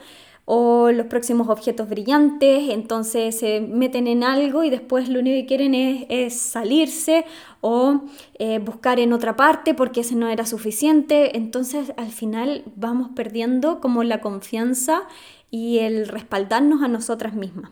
o 0.45 0.91
los 0.91 1.07
próximos 1.07 1.49
objetos 1.49 1.89
brillantes, 1.89 2.69
entonces 2.69 3.37
se 3.39 3.61
meten 3.61 4.05
en 4.05 4.23
algo 4.23 4.63
y 4.63 4.69
después 4.69 5.09
lo 5.09 5.19
único 5.19 5.41
que 5.41 5.47
quieren 5.47 5.73
es, 5.73 6.39
salirse 6.39 7.25
o 7.61 8.03
eh, 8.37 8.59
buscar 8.59 8.99
en 8.99 9.11
otra 9.11 9.35
parte 9.35 9.73
porque 9.73 10.01
ese 10.01 10.15
no 10.15 10.29
era 10.29 10.45
suficiente, 10.45 11.35
entonces 11.35 11.93
al 11.97 12.11
final 12.11 12.63
vamos 12.75 13.09
perdiendo 13.15 13.81
como 13.81 14.03
la 14.03 14.21
confianza 14.21 15.01
y 15.49 15.79
el 15.79 16.07
respaldarnos 16.07 16.83
a 16.83 16.87
nosotras 16.87 17.33
mismas, 17.33 17.71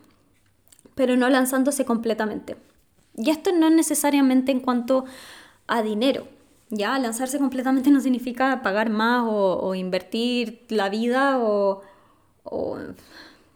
pero 0.96 1.16
no 1.16 1.28
lanzándose 1.28 1.84
completamente. 1.84 2.56
Y 3.16 3.30
esto 3.30 3.52
no 3.52 3.68
es 3.68 3.72
necesariamente 3.72 4.50
en 4.50 4.58
cuanto 4.58 5.04
a 5.68 5.82
dinero, 5.82 6.26
ya 6.70 6.98
lanzarse 6.98 7.38
completamente 7.38 7.90
no 7.92 8.00
significa 8.00 8.60
pagar 8.62 8.90
más 8.90 9.22
o 9.28 9.74
invertir 9.76 10.64
la 10.70 10.88
vida 10.88 11.38
o 11.38 11.82
o, 12.44 12.78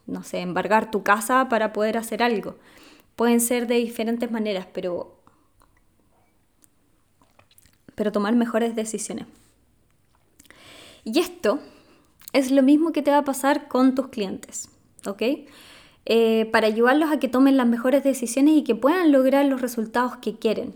no 0.06 0.22
sé, 0.24 0.40
embargar 0.40 0.90
tu 0.90 1.02
casa 1.02 1.48
para 1.48 1.72
poder 1.72 1.96
hacer 1.96 2.22
algo. 2.22 2.56
Pueden 3.14 3.40
ser 3.40 3.66
de 3.66 3.76
diferentes 3.76 4.30
maneras, 4.30 4.66
pero, 4.72 5.16
pero 7.94 8.10
tomar 8.12 8.34
mejores 8.34 8.74
decisiones. 8.74 9.26
Y 11.04 11.20
esto 11.20 11.60
es 12.32 12.50
lo 12.50 12.62
mismo 12.62 12.92
que 12.92 13.02
te 13.02 13.10
va 13.10 13.18
a 13.18 13.24
pasar 13.24 13.68
con 13.68 13.94
tus 13.94 14.08
clientes, 14.08 14.68
¿ok? 15.06 15.22
Eh, 16.04 16.48
para 16.52 16.66
ayudarlos 16.66 17.10
a 17.10 17.18
que 17.18 17.28
tomen 17.28 17.56
las 17.56 17.66
mejores 17.66 18.02
decisiones 18.02 18.56
y 18.56 18.64
que 18.64 18.74
puedan 18.74 19.12
lograr 19.12 19.44
los 19.46 19.60
resultados 19.60 20.16
que 20.16 20.38
quieren. 20.38 20.74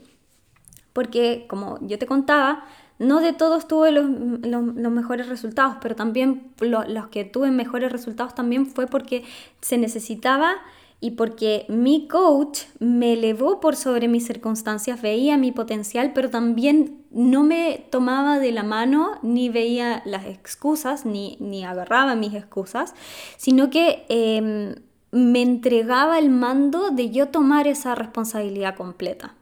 Porque, 0.92 1.46
como 1.48 1.78
yo 1.80 1.98
te 1.98 2.06
contaba, 2.06 2.64
no 3.02 3.20
de 3.20 3.32
todos 3.32 3.66
tuve 3.66 3.90
los, 3.90 4.06
mejores 4.06 5.28
resultados, 5.28 5.76
pero 5.82 5.96
también 5.96 6.52
los 6.60 7.08
que 7.08 7.24
tuve 7.24 7.50
mejores 7.50 7.90
resultados 7.90 8.34
también 8.34 8.66
fue 8.66 8.86
porque 8.86 9.24
se 9.60 9.76
necesitaba 9.76 10.54
y 11.00 11.12
porque 11.12 11.66
mi 11.68 12.06
coach 12.06 12.60
me 12.78 13.14
elevó 13.14 13.58
por 13.58 13.74
sobre 13.74 14.06
mis 14.06 14.24
circunstancias, 14.24 15.02
veía 15.02 15.36
mi 15.36 15.50
potencial, 15.50 16.12
pero 16.14 16.30
también 16.30 17.02
no 17.10 17.42
me 17.42 17.84
tomaba 17.90 18.38
de 18.38 18.52
la 18.52 18.62
mano 18.62 19.18
ni 19.20 19.48
veía 19.48 20.02
las 20.04 20.26
excusas, 20.26 21.04
ni, 21.04 21.36
ni 21.40 21.64
agarraba 21.64 22.14
mis 22.14 22.34
excusas, 22.34 22.94
sino 23.36 23.68
que 23.68 24.06
em, 24.08 24.76
me 25.10 25.42
entregaba 25.42 26.20
el 26.20 26.30
mando 26.30 26.90
de 26.90 27.10
yo 27.10 27.28
tomar 27.28 27.66
esa 27.66 27.96
responsabilidad 27.96 28.76
completa. 28.76 29.34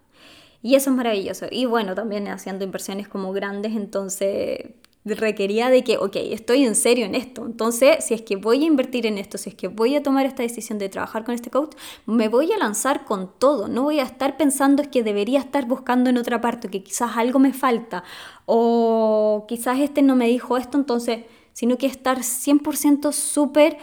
Y 0.63 0.75
eso 0.75 0.91
es 0.91 0.97
maravilloso. 0.97 1.47
Y 1.51 1.67
bueno, 1.67 1.95
también 1.95 2.29
haciendo 2.29 2.65
inversiones 2.65 3.09
como 3.09 3.33
grandes, 3.33 3.73
entonces 3.75 4.73
requería 5.05 5.71
de 5.71 5.83
que, 5.83 5.97
ok, 5.97 6.17
estoy 6.17 6.65
en 6.65 6.75
serio 6.75 7.07
en 7.07 7.15
esto. 7.15 7.47
Entonces, 7.47 8.05
si 8.05 8.15
es 8.15 8.23
que 8.23 8.37
voy 8.37 8.65
a 8.65 8.67
invertir 8.67 9.07
en 9.07 9.17
esto, 9.17 9.39
si 9.39 9.51
es 9.51 9.55
que 9.55 9.69
voy 9.69 9.97
a 9.97 10.03
tomar 10.03 10.27
esta 10.27 10.43
decisión 10.43 10.79
de 10.79 10.89
trabajar 10.91 11.25
con 11.25 11.35
este 11.35 11.51
coach, 11.51 11.75
me 12.05 12.29
voy 12.29 12.53
a 12.53 12.59
lanzar 12.59 13.05
con 13.05 13.31
todo. 13.39 13.69
No 13.69 13.85
voy 13.85 14.01
a 14.01 14.03
estar 14.03 14.37
pensando 14.37 14.83
es 14.83 14.89
que 14.89 15.03
debería 15.03 15.39
estar 15.39 15.67
buscando 15.67 16.11
en 16.11 16.19
otra 16.19 16.41
parte, 16.41 16.69
que 16.69 16.83
quizás 16.83 17.17
algo 17.17 17.39
me 17.39 17.53
falta, 17.53 18.05
o 18.45 19.47
quizás 19.49 19.81
este 19.81 20.03
no 20.03 20.17
me 20.17 20.27
dijo 20.27 20.57
esto, 20.57 20.77
entonces, 20.77 21.21
sino 21.53 21.79
que 21.79 21.87
estar 21.87 22.19
100% 22.19 23.13
súper 23.13 23.79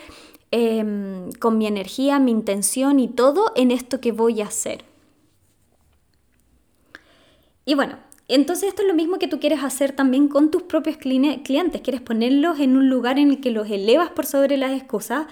em, 0.52 1.32
con 1.40 1.58
mi 1.58 1.66
energía, 1.66 2.20
mi 2.20 2.32
intención 2.32 3.00
y 3.00 3.08
todo 3.08 3.52
en 3.56 3.72
esto 3.72 4.00
que 4.00 4.12
voy 4.12 4.42
a 4.42 4.46
hacer. 4.46 4.86
Y 7.68 7.76
bueno, 7.76 7.98
entonces 8.30 8.70
esto 8.70 8.82
es 8.82 8.88
lo 8.88 8.94
mismo 8.94 9.20
que 9.20 9.28
tú 9.28 9.42
quieres 9.42 9.62
hacer 9.62 9.92
también 9.92 10.30
con 10.30 10.52
tus 10.52 10.64
propios 10.64 10.96
clientes. 10.96 11.82
Quieres 11.82 12.00
ponerlos 12.00 12.62
en 12.62 12.78
un 12.78 12.90
lugar 12.90 13.20
en 13.20 13.30
el 13.30 13.42
que 13.42 13.52
los 13.52 13.70
elevas 13.70 14.10
por 14.10 14.26
sobre 14.26 14.56
las 14.56 14.72
excusas, 14.72 15.28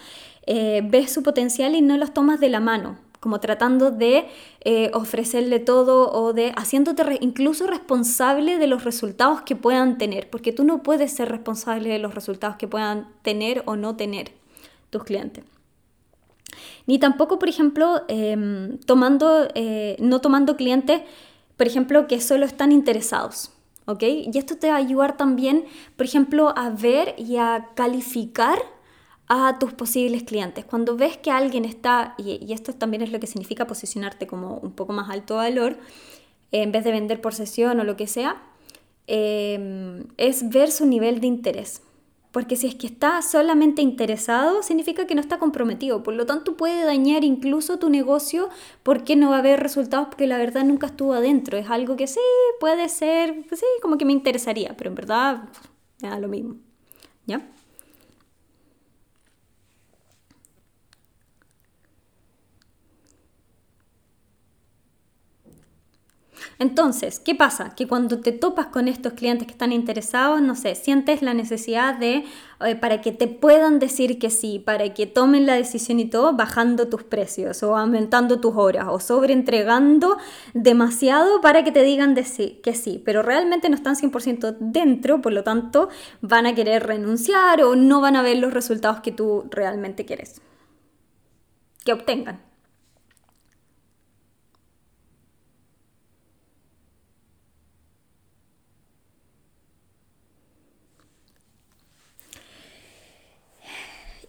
eh, 0.46 0.82
ves 0.84 1.14
su 1.14 1.24
potencial 1.24 1.76
y 1.76 1.82
no 1.82 1.98
los 1.98 2.14
tomas 2.14 2.42
de 2.42 2.50
la 2.50 2.60
mano 2.60 2.98
como 3.22 3.40
tratando 3.40 3.90
de 3.90 4.28
eh, 4.66 4.92
ofrecerle 4.94 5.60
todo 5.60 6.12
o 6.12 6.34
de 6.34 6.52
haciéndote 6.58 7.18
incluso 7.22 7.66
responsable 7.66 8.60
de 8.60 8.68
los 8.68 8.84
resultados 8.84 9.42
que 9.42 9.56
puedan 9.56 9.98
tener, 9.98 10.30
porque 10.30 10.52
tú 10.52 10.64
no 10.64 10.84
puedes 10.84 11.12
ser 11.12 11.30
responsable 11.30 11.90
de 11.90 11.98
los 11.98 12.14
resultados 12.14 12.58
que 12.58 12.68
puedan 12.68 13.08
tener 13.24 13.64
o 13.66 13.78
no 13.78 13.96
tener 13.96 14.34
tus 14.92 15.06
clientes. 15.06 15.44
Ni 16.86 17.00
tampoco, 17.00 17.40
por 17.40 17.50
ejemplo, 17.50 18.04
em, 18.10 18.78
tomando, 18.86 19.48
eh, 19.56 19.96
no 20.00 20.22
tomando 20.22 20.56
clientes 20.56 21.02
por 21.58 21.68
ejemplo, 21.68 22.08
que 22.08 22.20
solo 22.22 22.46
están 22.46 22.72
interesados. 22.72 23.52
¿Ok? 23.88 24.02
Y 24.04 24.32
esto 24.36 24.58
te 24.58 24.70
va 24.70 24.76
a 24.76 24.80
ayudar 24.80 25.16
también, 25.16 25.66
por 25.96 26.08
ejemplo, 26.08 26.54
a 26.58 26.72
ver 26.72 27.14
y 27.20 27.38
a 27.38 27.70
calificar 27.76 28.58
a 29.28 29.60
tus 29.60 29.74
posibles 29.74 30.24
clientes. 30.24 30.66
Cuando 30.66 30.96
ves 30.96 31.18
que 31.18 31.30
alguien 31.30 31.66
está, 31.66 32.16
y, 32.18 32.52
esto 32.52 32.74
también 32.74 33.04
es 33.04 33.12
lo 33.12 33.20
que 33.20 33.28
significa 33.28 33.68
posicionarte 33.68 34.26
como 34.26 34.58
un 34.58 34.72
poco 34.72 34.94
más 34.94 35.10
alto 35.12 35.36
valor, 35.36 35.78
en 36.52 36.72
vez 36.72 36.84
de 36.84 36.92
vender 36.92 37.22
por 37.22 37.36
sesión 37.36 37.80
o 37.80 37.84
lo 37.84 37.96
que 37.96 38.08
sea, 38.08 38.42
eh, 39.08 40.04
es 40.18 40.50
ver 40.50 40.72
su 40.72 40.86
nivel 40.88 41.20
de 41.20 41.28
interés. 41.28 41.82
Porque 42.36 42.58
si 42.58 42.68
es 42.68 42.76
que 42.76 42.88
está 42.88 43.22
solamente 43.22 43.82
interesado, 43.82 44.62
significa 44.62 45.08
que 45.08 45.16
no 45.16 45.22
está 45.22 45.40
comprometido. 45.40 46.04
Por 46.04 46.16
lo 46.16 46.26
tanto, 46.26 46.58
puede 46.58 46.84
dañar 46.84 47.24
incluso 47.24 47.80
tu 47.80 47.90
negocio 47.90 48.50
porque 48.84 49.16
no 49.16 49.30
va 49.30 49.38
a 49.38 49.40
haber 49.40 49.62
resultados 49.62 50.08
porque 50.08 50.28
la 50.28 50.38
verdad 50.38 50.66
nunca 50.66 50.88
estuvo 50.88 51.14
adentro. 51.14 51.58
Es 51.58 51.70
algo 51.70 51.96
que 51.96 52.08
sí, 52.08 52.20
puede 52.60 52.90
ser, 52.90 53.46
sí, 53.54 53.66
como 53.82 53.98
que 53.98 54.04
me 54.04 54.12
interesaría, 54.12 54.76
pero 54.76 54.90
en 54.90 54.96
verdad 54.96 55.44
me 56.02 56.10
da 56.10 56.20
lo 56.20 56.28
mismo. 56.28 56.58
¿Ya? 57.26 57.50
Entonces, 66.60 67.20
¿qué 67.20 67.36
pasa? 67.36 67.76
Que 67.76 67.88
cuando 67.88 68.20
te 68.20 68.32
topas 68.32 68.68
con 68.68 68.88
estos 68.88 69.14
clientes 69.14 69.48
que 69.48 69.52
están 69.52 69.72
interesados, 69.72 70.42
no 70.42 70.56
sé, 70.56 70.76
sientes 70.76 71.22
la 71.22 71.34
necesidad 71.34 71.96
de, 71.96 72.24
eh, 72.66 72.76
para 72.76 73.02
que 73.02 73.12
te 73.12 73.28
puedan 73.28 73.80
decir 73.80 74.20
que 74.20 74.30
sí, 74.30 74.60
para 74.60 74.94
que 74.94 75.06
tomen 75.06 75.46
la 75.46 75.56
decisión 75.56 76.00
y 76.00 76.10
todo, 76.10 76.34
bajando 76.34 76.88
tus 76.88 77.04
precios 77.04 77.62
o 77.64 77.76
aumentando 77.76 78.40
tus 78.40 78.56
horas 78.56 78.88
o 78.90 79.00
sobreentregando 79.00 80.18
demasiado 80.54 81.42
para 81.42 81.64
que 81.64 81.72
te 81.72 81.84
digan 81.84 82.16
de 82.16 82.24
sí, 82.24 82.60
que 82.64 82.74
sí, 82.74 83.02
pero 83.04 83.22
realmente 83.22 83.70
no 83.70 83.76
están 83.76 83.96
100% 83.96 84.56
dentro, 84.60 85.22
por 85.22 85.34
lo 85.34 85.44
tanto 85.44 85.90
van 86.22 86.46
a 86.46 86.56
querer 86.56 86.88
renunciar 86.88 87.62
o 87.64 87.76
no 87.76 88.02
van 88.02 88.16
a 88.16 88.22
ver 88.22 88.38
los 88.38 88.54
resultados 88.54 89.02
que 89.02 89.12
tú 89.12 89.46
realmente 89.52 90.06
quieres 90.06 90.42
que 91.86 91.94
obtengan. 91.94 92.42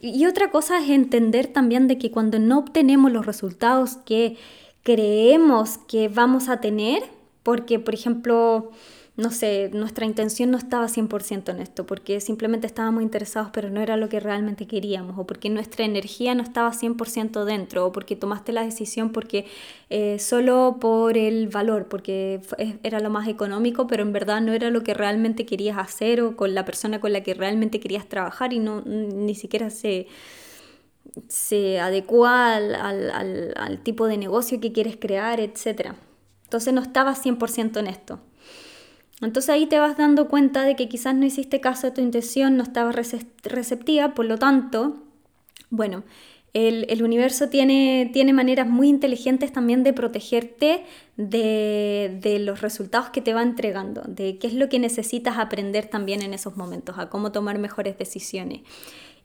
Y 0.00 0.26
otra 0.26 0.50
cosa 0.50 0.78
es 0.78 0.90
entender 0.90 1.46
también 1.46 1.88
de 1.88 1.98
que 1.98 2.11
cuando 2.11 2.38
no 2.38 2.59
obtenemos 2.59 3.12
los 3.12 3.26
resultados 3.26 3.96
que 3.96 4.37
creemos 4.82 5.78
que 5.88 6.09
vamos 6.09 6.48
a 6.48 6.61
tener, 6.61 7.02
porque 7.42 7.78
por 7.78 7.94
ejemplo, 7.94 8.70
no 9.16 9.31
sé, 9.31 9.70
nuestra 9.72 10.05
intención 10.05 10.50
no 10.50 10.59
estaba 10.59 10.88
100% 10.88 11.50
en 11.50 11.61
esto, 11.61 11.87
porque 11.87 12.20
simplemente 12.20 12.66
estábamos 12.66 13.02
interesados, 13.02 13.48
pero 13.50 13.70
no 13.70 13.81
era 13.81 13.96
lo 13.96 14.11
que 14.11 14.20
realmente 14.20 14.66
queríamos, 14.66 15.18
o 15.18 15.26
porque 15.26 15.48
nuestra 15.48 15.87
energía 15.87 16.35
no 16.35 16.42
estaba 16.42 16.72
100% 16.72 17.44
dentro, 17.44 17.87
o 17.87 17.92
porque 17.92 18.14
tomaste 18.14 18.52
la 18.52 18.62
decisión 18.62 19.12
porque 19.12 19.46
eh, 19.88 20.18
solo 20.18 20.76
por 20.81 21.16
el 21.16 21.48
valor, 21.48 21.87
porque 21.88 22.42
era 22.83 23.00
lo 23.00 23.09
más 23.09 23.26
económico, 23.26 23.87
pero 23.87 24.02
en 24.02 24.12
verdad 24.12 24.42
no 24.42 24.52
era 24.52 24.70
lo 24.70 24.83
que 24.83 24.92
realmente 24.92 25.46
querías 25.46 25.79
hacer 25.79 26.20
o 26.20 26.37
con 26.37 26.55
la 26.55 26.66
persona 26.66 27.00
con 27.00 27.12
la 27.12 27.22
que 27.22 27.33
realmente 27.33 27.81
querías 27.81 28.07
trabajar 28.09 28.52
y 28.52 28.59
no 28.59 28.83
ni 28.83 29.35
siquiera 29.35 29.70
se 29.70 30.09
se 31.29 31.81
adecua 31.81 32.57
al, 32.57 32.74
al, 32.74 33.55
al, 33.57 33.79
tipo 33.79 34.07
de 34.07 34.18
negocio 34.18 34.61
que 34.61 34.72
quieres 34.72 34.96
crear, 34.96 35.40
etc. 35.40 35.94
Entonces 36.44 36.74
no 36.74 36.83
estaba 36.83 37.14
100% 37.14 37.79
en 37.81 37.87
esto. 37.87 38.20
Entonces 39.22 39.50
ahí 39.50 39.66
te 39.66 39.79
vas 39.79 39.96
dando 39.96 40.29
cuenta 40.29 40.64
de 40.64 40.76
que 40.76 40.88
quizás 40.88 41.14
no 41.14 41.24
hiciste 41.24 41.61
caso 41.61 41.87
a 41.87 41.94
tu 41.94 42.00
intención, 42.00 42.57
no 42.57 42.62
estaba 42.62 42.92
receptiva, 42.92 44.14
por 44.14 44.26
lo 44.26 44.38
tanto, 44.38 44.96
bueno, 45.70 46.05
el, 46.52 47.02
universo 47.02 47.50
tiene, 47.50 48.11
tiene, 48.14 48.33
maneras 48.33 48.66
muy 48.66 48.88
inteligentes 48.88 49.52
también 49.52 49.85
de 49.85 49.92
protegerte 49.92 50.85
de, 51.18 52.18
de, 52.22 52.38
los 52.38 52.62
resultados 52.62 53.11
que 53.11 53.20
te 53.20 53.35
va 53.35 53.42
entregando, 53.42 54.02
de 54.07 54.38
qué 54.38 54.46
es 54.46 54.55
lo 54.55 54.70
que 54.70 54.79
necesitas 54.79 55.37
aprender 55.37 55.87
también 55.87 56.22
en 56.22 56.33
esos 56.33 56.57
momentos, 56.57 56.98
a 56.98 57.11
cómo 57.11 57.31
tomar 57.31 57.59
mejores 57.59 57.98
decisiones. 57.98 58.62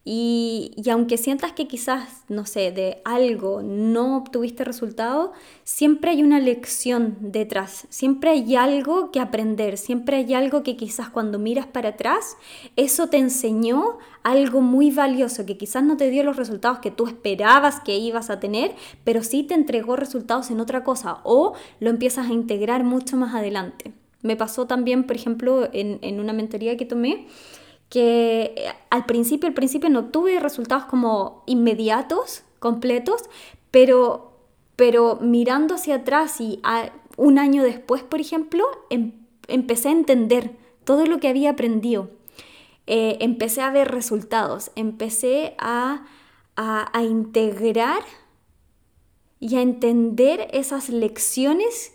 Y, 0.04 0.72
aunque 0.90 1.18
sientas 1.18 1.52
que 1.52 1.68
quizás, 1.68 2.24
no 2.28 2.48
sé, 2.48 2.72
de 2.72 3.04
algo 3.06 3.62
no 3.62 4.18
obtuviste 4.18 4.64
resultado, 4.64 5.32
siempre 5.64 6.10
hay 6.10 6.24
una 6.24 6.40
lección 6.40 7.18
detrás, 7.20 7.86
siempre 7.90 8.32
hay 8.32 8.56
algo 8.56 9.12
que 9.12 9.20
aprender, 9.20 9.78
siempre 9.78 10.18
hay 10.18 10.34
algo 10.34 10.64
que 10.64 10.76
quizás 10.76 11.10
cuando 11.10 11.38
miras 11.38 11.68
para 11.68 11.90
atrás, 11.90 12.36
eso 12.78 13.10
te 13.10 13.18
enseñó 13.18 14.00
algo 14.24 14.62
muy 14.62 14.90
valioso, 14.90 15.46
que 15.46 15.58
quizás 15.58 15.84
no 15.84 15.98
te 15.98 16.10
dio 16.10 16.24
los 16.24 16.36
resultados 16.36 16.80
que 16.80 16.90
tú 16.90 17.06
esperabas 17.06 17.80
que 17.80 17.96
ibas 17.96 18.32
a 18.32 18.40
tener, 18.40 18.74
pero 19.04 19.22
sí 19.22 19.44
te 19.44 19.54
entregó 19.54 19.98
resultados 19.98 20.50
en 20.50 20.62
otra 20.62 20.84
cosa 20.84 21.20
o 21.24 21.54
lo 21.80 21.92
empiezas 21.92 22.28
a 22.28 22.34
integrar 22.34 22.84
mucho 22.84 23.18
más 23.18 23.36
adelante. 23.36 23.94
Me 24.24 24.36
pasó 24.36 24.66
también, 24.66 25.04
por 25.06 25.16
ejemplo, 25.16 25.70
en, 25.74 26.00
en 26.02 26.20
una 26.20 26.34
mentoría 26.34 26.76
que 26.76 26.86
tomé, 26.86 27.28
que 27.92 28.54
eh, 28.56 28.74
al 28.90 29.06
principio, 29.06 29.50
al 29.50 29.54
principio 29.54 29.90
no 29.90 30.06
tuve 30.06 30.40
resultados 30.40 30.86
como 30.86 31.44
inmediatos, 31.46 32.44
completos, 32.60 33.24
pero, 33.70 34.32
pero 34.78 35.20
mirando 35.22 35.76
hacia 35.76 35.96
atrás 35.96 36.40
y 36.40 36.62
un 37.18 37.38
año 37.38 37.64
después, 37.64 38.02
por 38.02 38.22
ejemplo, 38.22 38.64
em, 38.90 39.12
empecé 39.50 39.90
a 39.90 39.92
entender 39.92 40.56
todo 40.86 41.06
lo 41.06 41.20
que 41.20 41.28
había 41.28 41.50
aprendido. 41.50 42.10
Eh, 42.88 43.18
empecé 43.20 43.62
a 43.62 43.72
ver 43.72 43.92
resultados, 43.92 44.72
empecé 44.76 45.54
a, 45.60 46.06
a 46.56 47.04
integrar 47.04 48.04
y 49.40 49.56
a 49.58 49.62
entender 49.62 50.48
esas 50.54 50.90
lecciones 50.90 51.92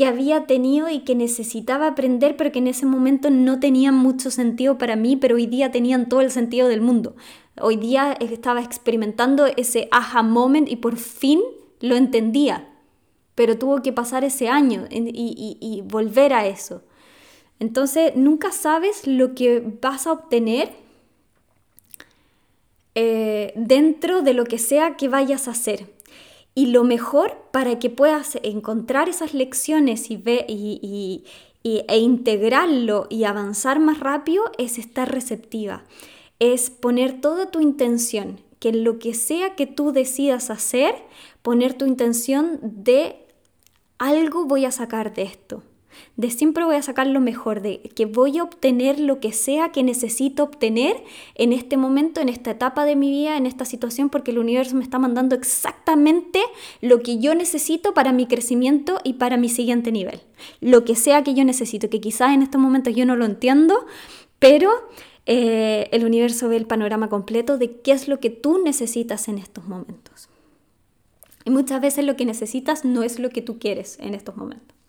que 0.00 0.06
había 0.06 0.46
tenido 0.46 0.88
y 0.88 1.00
que 1.00 1.14
necesitaba 1.14 1.88
aprender, 1.88 2.34
pero 2.34 2.50
que 2.50 2.60
en 2.60 2.68
ese 2.68 2.86
momento 2.86 3.28
no 3.28 3.60
tenían 3.60 3.94
mucho 3.94 4.30
sentido 4.30 4.78
para 4.78 4.96
mí, 4.96 5.14
pero 5.14 5.34
hoy 5.34 5.44
día 5.44 5.72
tenían 5.72 6.08
todo 6.08 6.22
el 6.22 6.30
sentido 6.30 6.68
del 6.68 6.80
mundo. 6.80 7.16
Hoy 7.60 7.76
día 7.76 8.16
estaba 8.18 8.62
experimentando 8.62 9.44
ese 9.44 9.88
aha 9.90 10.22
moment 10.22 10.70
y 10.70 10.76
por 10.76 10.96
fin 10.96 11.42
lo 11.80 11.96
entendía, 11.96 12.66
pero 13.34 13.58
tuvo 13.58 13.82
que 13.82 13.92
pasar 13.92 14.24
ese 14.24 14.48
año 14.48 14.86
y, 14.90 15.82
volver 15.84 16.32
a 16.32 16.46
eso. 16.46 16.82
Entonces, 17.58 18.16
nunca 18.16 18.52
sabes 18.52 19.06
lo 19.06 19.34
que 19.34 19.62
vas 19.82 20.06
a 20.06 20.12
obtener 20.12 20.72
eh, 22.94 23.52
dentro 23.54 24.22
de 24.22 24.32
lo 24.32 24.46
que 24.46 24.56
sea 24.56 24.96
que 24.96 25.08
vayas 25.08 25.46
a 25.46 25.50
hacer. 25.50 25.92
Y 26.54 26.66
lo 26.66 26.84
mejor 26.84 27.36
para 27.52 27.78
que 27.78 27.90
puedas 27.90 28.38
encontrar 28.42 29.08
esas 29.08 29.34
lecciones 29.34 30.10
y, 30.10 30.16
ve, 30.16 30.44
y, 30.48 31.24
e 31.62 31.98
integrarlo 31.98 33.06
y 33.08 33.24
avanzar 33.24 33.80
más 33.80 34.00
rápido 34.00 34.44
es 34.58 34.78
estar 34.78 35.10
receptiva, 35.10 35.84
es 36.38 36.70
poner 36.70 37.20
toda 37.20 37.50
tu 37.50 37.60
intención, 37.60 38.40
que 38.58 38.72
lo 38.72 38.98
que 38.98 39.14
sea 39.14 39.54
que 39.54 39.66
tú 39.66 39.92
decidas 39.92 40.50
hacer, 40.50 40.94
poner 41.42 41.74
tu 41.74 41.86
intención 41.86 42.58
de 42.62 43.26
algo 43.98 44.44
voy 44.44 44.64
a 44.64 44.70
sacar 44.70 45.14
de 45.14 45.22
esto 45.22 45.62
de 46.16 46.30
siempre 46.30 46.64
voy 46.64 46.76
a 46.76 46.82
sacar 46.82 47.06
lo 47.06 47.20
mejor, 47.20 47.62
de 47.62 47.80
que 47.94 48.06
voy 48.06 48.38
a 48.38 48.42
obtener 48.42 49.00
lo 49.00 49.20
que 49.20 49.32
sea 49.32 49.72
que 49.72 49.82
necesito 49.82 50.42
obtener 50.42 51.02
en 51.34 51.52
este 51.52 51.76
momento, 51.76 52.20
en 52.20 52.28
esta 52.28 52.52
etapa 52.52 52.84
de 52.84 52.96
mi 52.96 53.10
vida, 53.10 53.36
en 53.36 53.46
esta 53.46 53.64
situación, 53.64 54.10
porque 54.10 54.30
el 54.30 54.38
universo 54.38 54.76
me 54.76 54.82
está 54.82 54.98
mandando 54.98 55.34
exactamente 55.34 56.40
lo 56.80 57.00
que 57.00 57.18
yo 57.18 57.34
necesito 57.34 57.94
para 57.94 58.12
mi 58.12 58.26
crecimiento 58.26 59.00
y 59.04 59.14
para 59.14 59.36
mi 59.36 59.48
siguiente 59.48 59.92
nivel. 59.92 60.20
Lo 60.60 60.84
que 60.84 60.96
sea 60.96 61.22
que 61.22 61.34
yo 61.34 61.44
necesito, 61.44 61.88
que 61.88 62.00
quizás 62.00 62.34
en 62.34 62.42
estos 62.42 62.60
momentos 62.60 62.94
yo 62.94 63.06
no 63.06 63.16
lo 63.16 63.24
entiendo, 63.24 63.86
pero 64.38 64.70
eh, 65.26 65.88
el 65.92 66.04
universo 66.04 66.48
ve 66.48 66.56
el 66.56 66.66
panorama 66.66 67.08
completo 67.08 67.58
de 67.58 67.80
qué 67.80 67.92
es 67.92 68.08
lo 68.08 68.20
que 68.20 68.30
tú 68.30 68.62
necesitas 68.62 69.28
en 69.28 69.38
estos 69.38 69.66
momentos. 69.66 70.28
Y 71.44 71.50
muchas 71.50 71.80
veces 71.80 72.04
lo 72.04 72.16
que 72.16 72.26
necesitas 72.26 72.84
no 72.84 73.02
es 73.02 73.18
lo 73.18 73.30
que 73.30 73.42
tú 73.42 73.58
quieres 73.58 73.98
en 74.00 74.14
estos 74.14 74.36
momentos. 74.36 74.79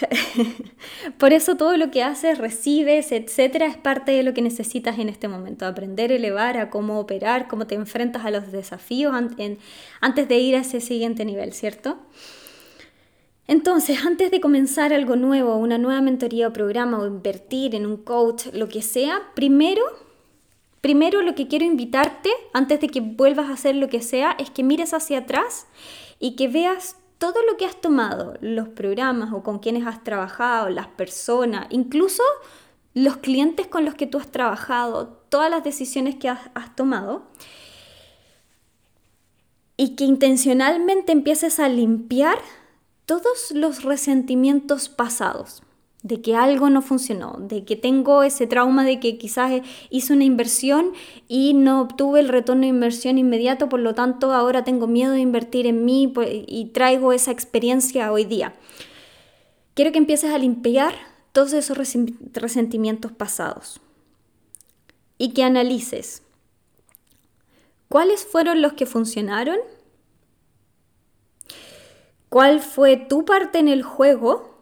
Por 1.18 1.32
eso 1.32 1.56
todo 1.56 1.76
lo 1.76 1.90
que 1.90 2.02
haces, 2.02 2.38
recibes, 2.38 3.12
etcétera, 3.12 3.66
es 3.66 3.76
parte 3.76 4.12
de 4.12 4.22
lo 4.22 4.34
que 4.34 4.42
necesitas 4.42 4.98
en 4.98 5.08
este 5.08 5.28
momento. 5.28 5.66
Aprender, 5.66 6.12
elevar, 6.12 6.56
a 6.56 6.70
cómo 6.70 6.98
operar, 6.98 7.48
cómo 7.48 7.66
te 7.66 7.74
enfrentas 7.74 8.24
a 8.24 8.30
los 8.30 8.50
desafíos 8.50 9.14
antes 9.14 10.28
de 10.28 10.38
ir 10.38 10.56
a 10.56 10.60
ese 10.60 10.80
siguiente 10.80 11.24
nivel, 11.24 11.52
¿cierto? 11.52 11.98
Entonces, 13.46 14.04
antes 14.04 14.30
de 14.30 14.40
comenzar 14.40 14.92
algo 14.92 15.16
nuevo, 15.16 15.56
una 15.56 15.76
nueva 15.76 16.00
mentoría 16.00 16.48
o 16.48 16.52
programa 16.52 16.98
o 16.98 17.06
invertir 17.06 17.74
en 17.74 17.84
un 17.84 17.98
coach, 17.98 18.46
lo 18.52 18.68
que 18.68 18.80
sea, 18.80 19.20
primero, 19.34 19.82
primero 20.80 21.20
lo 21.20 21.34
que 21.34 21.46
quiero 21.46 21.66
invitarte, 21.66 22.30
antes 22.54 22.80
de 22.80 22.88
que 22.88 23.00
vuelvas 23.00 23.50
a 23.50 23.52
hacer 23.52 23.76
lo 23.76 23.88
que 23.88 24.00
sea, 24.00 24.34
es 24.38 24.50
que 24.50 24.62
mires 24.62 24.94
hacia 24.94 25.18
atrás 25.18 25.66
y 26.18 26.36
que 26.36 26.48
veas 26.48 26.96
todo 27.18 27.42
lo 27.42 27.56
que 27.56 27.66
has 27.66 27.80
tomado, 27.80 28.34
los 28.40 28.68
programas 28.68 29.32
o 29.32 29.42
con 29.42 29.58
quienes 29.58 29.86
has 29.86 30.02
trabajado, 30.04 30.68
las 30.68 30.88
personas, 30.88 31.66
incluso 31.70 32.22
los 32.94 33.16
clientes 33.18 33.66
con 33.66 33.84
los 33.84 33.94
que 33.94 34.06
tú 34.06 34.18
has 34.18 34.30
trabajado, 34.30 35.08
todas 35.28 35.50
las 35.50 35.64
decisiones 35.64 36.16
que 36.16 36.28
has, 36.28 36.76
tomado, 36.76 37.26
y 39.76 39.96
que 39.96 40.04
intencionalmente 40.04 41.10
empieces 41.10 41.58
a 41.58 41.68
limpiar 41.68 42.38
todos 43.06 43.50
los 43.50 43.82
resentimientos 43.82 44.88
pasados 44.88 45.62
de 46.04 46.20
que 46.20 46.36
algo 46.36 46.68
no 46.68 46.82
funcionó, 46.82 47.38
de 47.40 47.64
que 47.64 47.76
tengo 47.76 48.22
ese 48.22 48.46
trauma 48.46 48.84
de 48.84 49.00
que 49.00 49.16
quizás 49.16 49.62
hice 49.88 50.12
una 50.12 50.24
inversión 50.24 50.92
y 51.28 51.54
no 51.54 51.80
obtuve 51.80 52.20
el 52.20 52.28
retorno 52.28 52.60
de 52.60 52.68
inversión 52.68 53.16
inmediato, 53.16 53.70
por 53.70 53.80
lo 53.80 53.94
tanto 53.94 54.34
ahora 54.34 54.64
tengo 54.64 54.86
miedo 54.86 55.12
de 55.12 55.20
invertir 55.20 55.66
en 55.66 55.86
mí 55.86 56.06
pues, 56.06 56.28
y 56.30 56.66
traigo 56.66 57.14
esa 57.14 57.30
experiencia 57.30 58.12
hoy 58.12 58.26
día. 58.26 58.54
Quiero 59.72 59.92
que 59.92 59.98
empieces 59.98 60.30
a 60.30 60.36
limpiar 60.36 60.94
todos 61.32 61.54
esos 61.54 61.76
resentimientos 62.34 63.10
pasados 63.10 63.80
y 65.16 65.30
que 65.30 65.42
analices 65.42 66.22
cuáles 67.88 68.26
fueron 68.26 68.60
los 68.60 68.74
que 68.74 68.84
funcionaron, 68.84 69.56
cuál 72.28 72.60
fue 72.60 72.98
tu 72.98 73.24
parte 73.24 73.58
en 73.58 73.68
el 73.68 73.82
juego, 73.82 74.53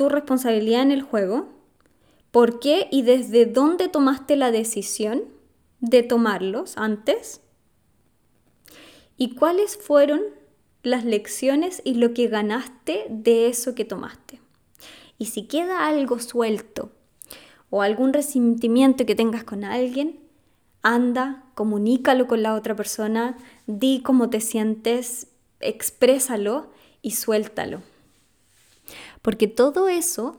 tu 0.00 0.08
responsabilidad 0.08 0.80
en 0.80 0.92
el 0.92 1.02
juego, 1.02 1.50
por 2.30 2.58
qué 2.58 2.88
y 2.90 3.02
desde 3.02 3.44
dónde 3.44 3.88
tomaste 3.88 4.34
la 4.34 4.50
decisión 4.50 5.24
de 5.80 6.02
tomarlos 6.02 6.78
antes 6.78 7.42
y 9.18 9.34
cuáles 9.34 9.76
fueron 9.76 10.22
las 10.82 11.04
lecciones 11.04 11.82
y 11.84 11.96
lo 11.96 12.14
que 12.14 12.28
ganaste 12.28 13.08
de 13.10 13.48
eso 13.48 13.74
que 13.74 13.84
tomaste. 13.84 14.40
Y 15.18 15.26
si 15.26 15.46
queda 15.46 15.86
algo 15.86 16.18
suelto 16.18 16.92
o 17.68 17.82
algún 17.82 18.14
resentimiento 18.14 19.04
que 19.04 19.14
tengas 19.14 19.44
con 19.44 19.64
alguien, 19.64 20.18
anda, 20.80 21.44
comunícalo 21.54 22.26
con 22.26 22.42
la 22.42 22.54
otra 22.54 22.74
persona, 22.74 23.36
di 23.66 24.00
cómo 24.02 24.30
te 24.30 24.40
sientes, 24.40 25.26
exprésalo 25.60 26.70
y 27.02 27.10
suéltalo. 27.10 27.82
Porque 29.22 29.48
todo 29.48 29.88
eso 29.88 30.38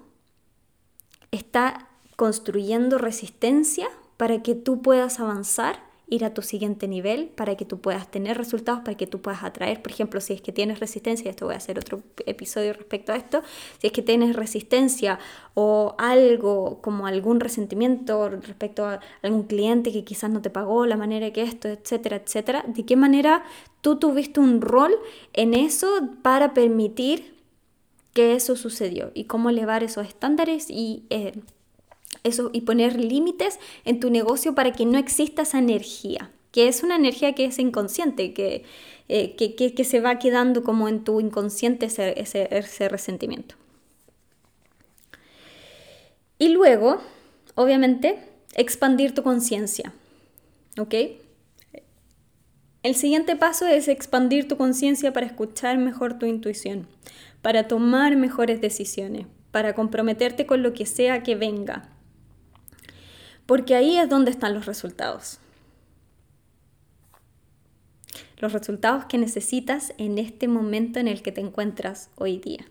está 1.32 1.88
construyendo 2.16 2.98
resistencia 2.98 3.88
para 4.18 4.44
que 4.44 4.54
tú 4.54 4.82
puedas 4.82 5.20
avanzar, 5.20 5.90
ir 6.08 6.26
a 6.26 6.34
tu 6.34 6.42
siguiente 6.42 6.90
nivel, 6.90 7.30
para 7.30 7.56
que 7.56 7.64
tú 7.64 7.80
puedas 7.80 8.12
tener 8.12 8.38
resultados, 8.38 8.82
para 8.82 8.98
que 8.98 9.08
tú 9.08 9.22
puedas 9.22 9.44
atraer, 9.44 9.82
por 9.82 9.94
ejemplo, 9.94 10.20
si 10.20 10.34
es 10.34 10.42
que 10.42 10.52
tienes 10.52 10.80
resistencia, 10.80 11.32
esto 11.32 11.46
voy 11.46 11.56
a 11.56 11.58
hacer 11.58 11.80
otro 11.80 12.04
episodio 12.26 12.74
respecto 12.74 13.14
a 13.14 13.16
esto, 13.16 13.42
si 13.80 13.88
es 13.88 13.94
que 13.94 14.02
tienes 14.02 14.36
resistencia 14.36 15.20
o 15.54 15.96
algo 15.98 16.82
como 16.82 17.08
algún 17.08 17.40
resentimiento 17.40 18.30
respecto 18.30 18.86
a 18.86 19.00
algún 19.24 19.44
cliente 19.44 19.94
que 19.94 20.04
quizás 20.04 20.30
no 20.30 20.42
te 20.42 20.50
pagó 20.50 20.86
la 20.86 20.98
manera 20.98 21.32
que 21.32 21.44
esto, 21.44 21.70
etcétera, 21.70 22.18
etcétera, 22.18 22.66
de 22.68 22.86
qué 22.86 22.98
manera 22.98 23.44
tú 23.80 23.98
tuviste 23.98 24.42
un 24.42 24.60
rol 24.60 24.94
en 25.32 25.54
eso 25.54 25.88
para 26.22 26.54
permitir 26.54 27.41
que 28.14 28.36
eso 28.36 28.56
sucedió 28.56 29.12
y 29.14 29.26
cómo 29.26 29.50
elevar 29.50 29.84
esos 29.84 30.08
estándares 30.08 30.70
y, 30.70 31.04
eh, 31.10 31.34
eso, 32.24 32.50
y 32.54 32.62
poner 32.62 33.00
límites 33.00 33.60
en 33.86 34.00
tu 34.00 34.10
negocio 34.10 34.54
para 34.54 34.74
que 34.74 34.86
no 34.86 34.98
exista 34.98 35.44
esa 35.44 35.60
energía, 35.60 36.32
que 36.52 36.68
es 36.68 36.84
una 36.84 36.96
energía 36.96 37.34
que 37.34 37.46
es 37.46 37.60
inconsciente, 37.60 38.34
que, 38.34 38.64
eh, 39.08 39.36
que, 39.36 39.84
se 39.84 40.02
va 40.02 40.20
quedando 40.20 40.64
como 40.64 40.88
en 40.88 41.04
tu 41.04 41.20
inconsciente 41.20 41.88
ese, 41.88 42.20
ese 42.20 42.90
resentimiento. 42.90 43.56
Y 46.38 46.50
luego, 46.50 47.00
obviamente, 47.56 48.18
expandir 48.56 49.14
tu 49.14 49.24
conciencia. 49.24 49.94
¿Ok? 50.80 50.96
El 52.84 52.96
siguiente 52.96 53.36
paso 53.36 53.68
es 53.68 53.88
expandir 53.88 54.48
tu 54.48 54.58
conciencia 54.58 55.14
para 55.14 55.28
escuchar 55.28 55.78
mejor 55.78 56.18
tu 56.18 56.26
intuición 56.26 56.88
para 57.42 57.68
tomar 57.68 58.16
mejores 58.16 58.62
decisiones, 58.62 59.26
para 59.52 59.74
comprometerte 59.74 60.46
con 60.46 60.62
lo 60.64 60.74
que 60.74 60.86
sea 60.86 61.24
que 61.24 61.36
venga. 61.36 61.90
Porque 63.46 63.76
ahí 63.76 63.98
es 63.98 64.10
donde 64.10 64.32
están 64.32 64.54
los 64.54 64.66
resultados. 64.66 65.40
Los 68.38 68.54
resultados 68.54 69.06
que 69.06 69.18
necesitas 69.18 69.94
en 69.98 70.18
este 70.18 70.48
momento 70.48 71.00
en 71.00 71.08
el 71.08 71.22
que 71.22 71.32
te 71.32 71.42
encuentras 71.42 72.10
hoy 72.16 72.38
día. 72.38 72.66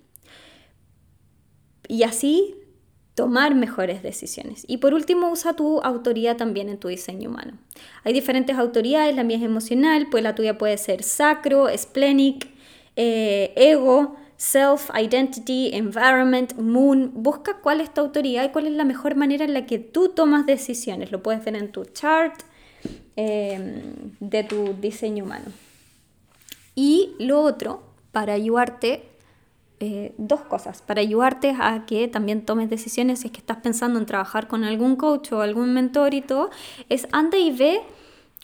Y 1.86 2.04
así 2.04 2.54
tomar 3.20 3.54
mejores 3.54 4.02
decisiones. 4.02 4.64
Y 4.66 4.78
por 4.78 4.94
último, 4.94 5.30
usa 5.30 5.52
tu 5.52 5.78
autoría 5.82 6.38
también 6.38 6.70
en 6.70 6.78
tu 6.78 6.88
diseño 6.88 7.28
humano. 7.28 7.52
Hay 8.02 8.14
diferentes 8.14 8.56
autoridades, 8.56 9.14
la 9.14 9.24
mía 9.24 9.36
es 9.36 9.42
emocional, 9.42 10.06
pues 10.10 10.22
la 10.22 10.34
tuya 10.34 10.56
puede 10.56 10.78
ser 10.78 11.02
sacro, 11.02 11.66
splenic, 11.76 12.48
eh, 12.96 13.52
ego, 13.56 14.16
Self, 14.38 14.88
Identity, 14.98 15.68
Environment, 15.74 16.54
Moon. 16.54 17.10
Busca 17.12 17.58
cuál 17.58 17.82
es 17.82 17.92
tu 17.92 18.00
autoridad 18.00 18.42
y 18.42 18.48
cuál 18.48 18.68
es 18.68 18.72
la 18.72 18.84
mejor 18.84 19.16
manera 19.16 19.44
en 19.44 19.52
la 19.52 19.66
que 19.66 19.78
tú 19.78 20.08
tomas 20.08 20.46
decisiones. 20.46 21.12
Lo 21.12 21.22
puedes 21.22 21.44
ver 21.44 21.56
en 21.56 21.70
tu 21.72 21.84
chart 21.84 22.40
em, 23.16 23.82
de 24.18 24.44
tu 24.44 24.72
diseño 24.80 25.24
humano. 25.24 25.52
Y 26.74 27.16
lo 27.18 27.42
otro, 27.42 27.82
para 28.12 28.32
ayudarte, 28.32 29.09
eh, 29.80 30.14
dos 30.18 30.40
cosas. 30.42 30.82
Para 30.82 31.00
ayudarte 31.00 31.56
a 31.58 31.84
que 31.86 32.06
también 32.08 32.44
tomes 32.44 32.70
decisiones 32.70 33.20
si 33.20 33.26
es 33.26 33.32
que 33.32 33.40
estás 33.40 33.58
pensando 33.58 33.98
en 33.98 34.06
trabajar 34.06 34.46
con 34.46 34.64
algún 34.64 34.96
coach 34.96 35.32
o 35.32 35.40
algún 35.40 35.72
mentor 35.72 36.14
y 36.14 36.20
todo, 36.20 36.50
es 36.88 37.08
anda 37.12 37.38
y 37.38 37.50
ve 37.50 37.80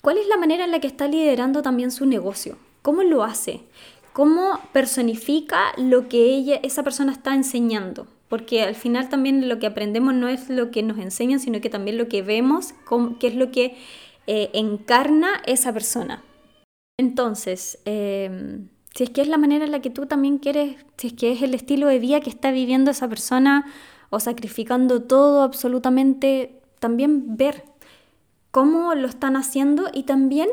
cuál 0.03 0.19
es 0.19 0.27
la 0.27 0.37
manera 0.37 0.65
en 0.65 0.73
la 0.73 0.81
que 0.81 0.87
está 0.87 1.09
liderando 1.09 1.63
también 1.63 1.91
su 1.91 2.07
negocio. 2.07 2.59
¿Cómo 2.83 3.03
lo 3.03 3.23
hace? 3.25 3.63
cómo 4.17 4.59
personifica 4.73 5.75
lo 5.77 6.09
que 6.09 6.25
ella, 6.25 6.59
esa 6.63 6.83
persona 6.83 7.13
está 7.13 7.35
enseñando. 7.35 8.07
Porque 8.31 8.63
al 8.63 8.75
final 8.75 9.11
también 9.11 9.47
lo 9.47 9.59
que 9.59 9.67
aprendemos 9.67 10.15
no 10.15 10.27
es 10.27 10.49
lo 10.49 10.71
que 10.71 10.83
nos 10.83 10.97
enseñan, 10.97 11.39
sino 11.39 11.61
que 11.61 11.69
también 11.69 11.99
lo 11.99 12.09
que 12.09 12.23
vemos, 12.23 12.73
qué 13.21 13.27
es 13.27 13.35
lo 13.35 13.51
que 13.51 13.77
eh, 14.27 14.49
encarna 14.55 15.43
esa 15.45 15.71
persona. 15.75 16.25
Entonces, 16.99 17.79
em, 17.85 18.69
si 18.97 19.05
es 19.05 19.11
que 19.11 19.21
es 19.21 19.29
la 19.29 19.37
manera 19.37 19.67
en 19.67 19.73
la 19.73 19.83
que 19.83 19.91
tú 19.91 20.07
también 20.07 20.39
quieres, 20.39 20.77
si 20.97 21.09
es 21.09 21.13
que 21.13 21.31
es 21.33 21.43
el 21.43 21.53
estilo 21.53 21.87
de 21.87 21.99
vida 21.99 22.21
que 22.21 22.31
está 22.31 22.51
viviendo 22.51 22.91
esa 22.91 23.09
persona 23.09 23.67
o 24.09 24.21
sacrificando 24.21 25.03
todo 25.03 25.43
absolutamente, 25.43 26.63
también 26.79 27.37
ver 27.37 27.65
cómo 28.51 28.95
lo 28.95 29.07
están 29.07 29.37
haciendo 29.37 29.91
y 29.93 30.05
también 30.05 30.49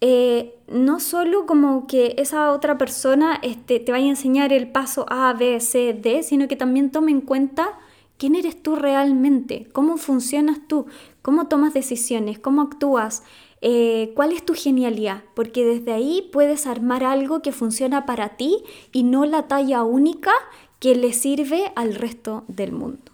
eh, 0.00 0.58
no 0.66 0.98
solo 0.98 1.46
como 1.46 1.86
que 1.86 2.16
esa 2.18 2.50
otra 2.50 2.78
persona 2.78 3.38
este, 3.42 3.78
te 3.78 3.92
vaya 3.92 4.06
a 4.06 4.10
enseñar 4.10 4.52
el 4.52 4.72
paso 4.72 5.06
A, 5.08 5.32
B, 5.34 5.60
C, 5.60 5.92
D, 5.92 6.24
sino 6.24 6.48
que 6.48 6.56
también 6.56 6.90
tome 6.90 7.12
en 7.12 7.20
cuenta 7.20 7.78
quién 8.16 8.34
eres 8.34 8.60
tú 8.60 8.74
realmente, 8.74 9.68
cómo 9.72 9.98
funcionas 9.98 10.58
tú, 10.66 10.86
cómo 11.22 11.46
tomas 11.46 11.74
decisiones, 11.74 12.40
cómo 12.40 12.62
actúas, 12.62 13.22
eh, 13.60 14.12
cuál 14.14 14.32
es 14.32 14.44
tu 14.44 14.54
genialidad, 14.54 15.24
porque 15.34 15.64
desde 15.64 15.92
ahí 15.92 16.28
puedes 16.32 16.66
armar 16.66 17.02
algo 17.02 17.42
que 17.42 17.52
funciona 17.52 18.06
para 18.06 18.36
ti 18.36 18.58
y 18.92 19.02
no 19.02 19.24
la 19.26 19.48
talla 19.48 19.82
única 19.82 20.32
que 20.78 20.94
le 20.94 21.12
sirve 21.12 21.72
al 21.74 21.94
resto 21.94 22.44
del 22.46 22.72
mundo. 22.72 23.12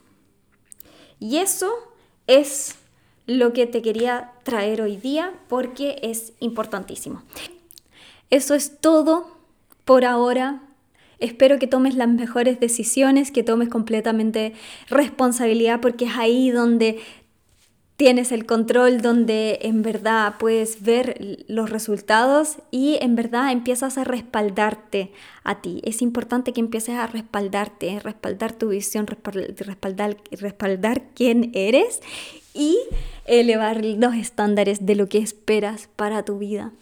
Y 1.19 1.39
eso 1.39 1.73
es 2.27 2.77
lo 3.27 3.53
que 3.53 3.67
te 3.67 3.81
quería 3.81 4.33
traer 4.43 4.83
hoy 4.83 4.97
día 4.97 5.33
porque 5.49 5.99
es 6.03 6.35
importantísimo. 6.41 7.23
Eso 8.31 8.55
es 8.55 8.81
todo 8.81 9.29
por 9.85 10.05
ahora. 10.05 10.63
Espero 11.19 11.59
que 11.59 11.67
tomes 11.67 11.95
las 11.95 12.09
mejores 12.09 12.61
decisiones, 12.61 13.31
que 13.31 13.43
tomes 13.43 13.71
completamente 13.71 14.53
responsabilidad 14.91 15.81
porque 15.81 16.07
es 16.07 16.17
ahí 16.17 16.51
donde 16.51 16.99
tienes 17.97 18.33
el 18.33 18.45
control 18.45 19.01
donde 19.01 19.61
en 19.63 19.83
verdad 19.83 20.35
puedes 20.39 20.83
ver 20.83 21.45
los 21.47 21.71
resultados 21.71 22.57
y 22.71 22.99
en 23.01 23.15
verdad 23.15 23.53
empiezas 23.53 23.99
a 23.99 24.05
respaldarte 24.05 25.13
a 25.45 25.61
ti. 25.61 25.81
Es 25.85 26.03
importante 26.03 26.53
que 26.53 26.61
empieces 26.61 26.97
a 26.97 27.07
respaldarte, 27.07 28.01
respaldar 28.01 28.53
tu 28.53 28.69
visión, 28.69 29.07
respaldar, 29.07 30.17
respaldar 30.33 31.03
quién 31.15 31.53
eres 31.55 32.01
y 32.53 32.79
elevar 33.27 33.85
los 33.85 34.15
estándares 34.15 34.85
de 34.85 34.97
lo 34.97 35.09
que 35.09 35.19
esperas 35.19 35.89
para 35.95 36.25
tu 36.25 36.39
vida. 36.39 36.73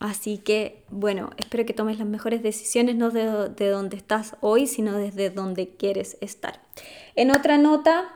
Así 0.00 0.38
que, 0.38 0.84
bueno, 0.90 1.30
espero 1.38 1.66
que 1.66 1.72
tomes 1.72 1.98
las 1.98 2.06
mejores 2.06 2.40
decisiones, 2.40 2.94
no 2.94 3.10
de, 3.10 3.48
de 3.48 3.68
donde 3.68 3.96
estás 3.96 4.36
hoy, 4.40 4.68
sino 4.68 4.96
desde 4.96 5.30
donde 5.30 5.70
quieres 5.70 6.16
estar. 6.20 6.60
En 7.16 7.32
otra 7.32 7.58
nota, 7.58 8.14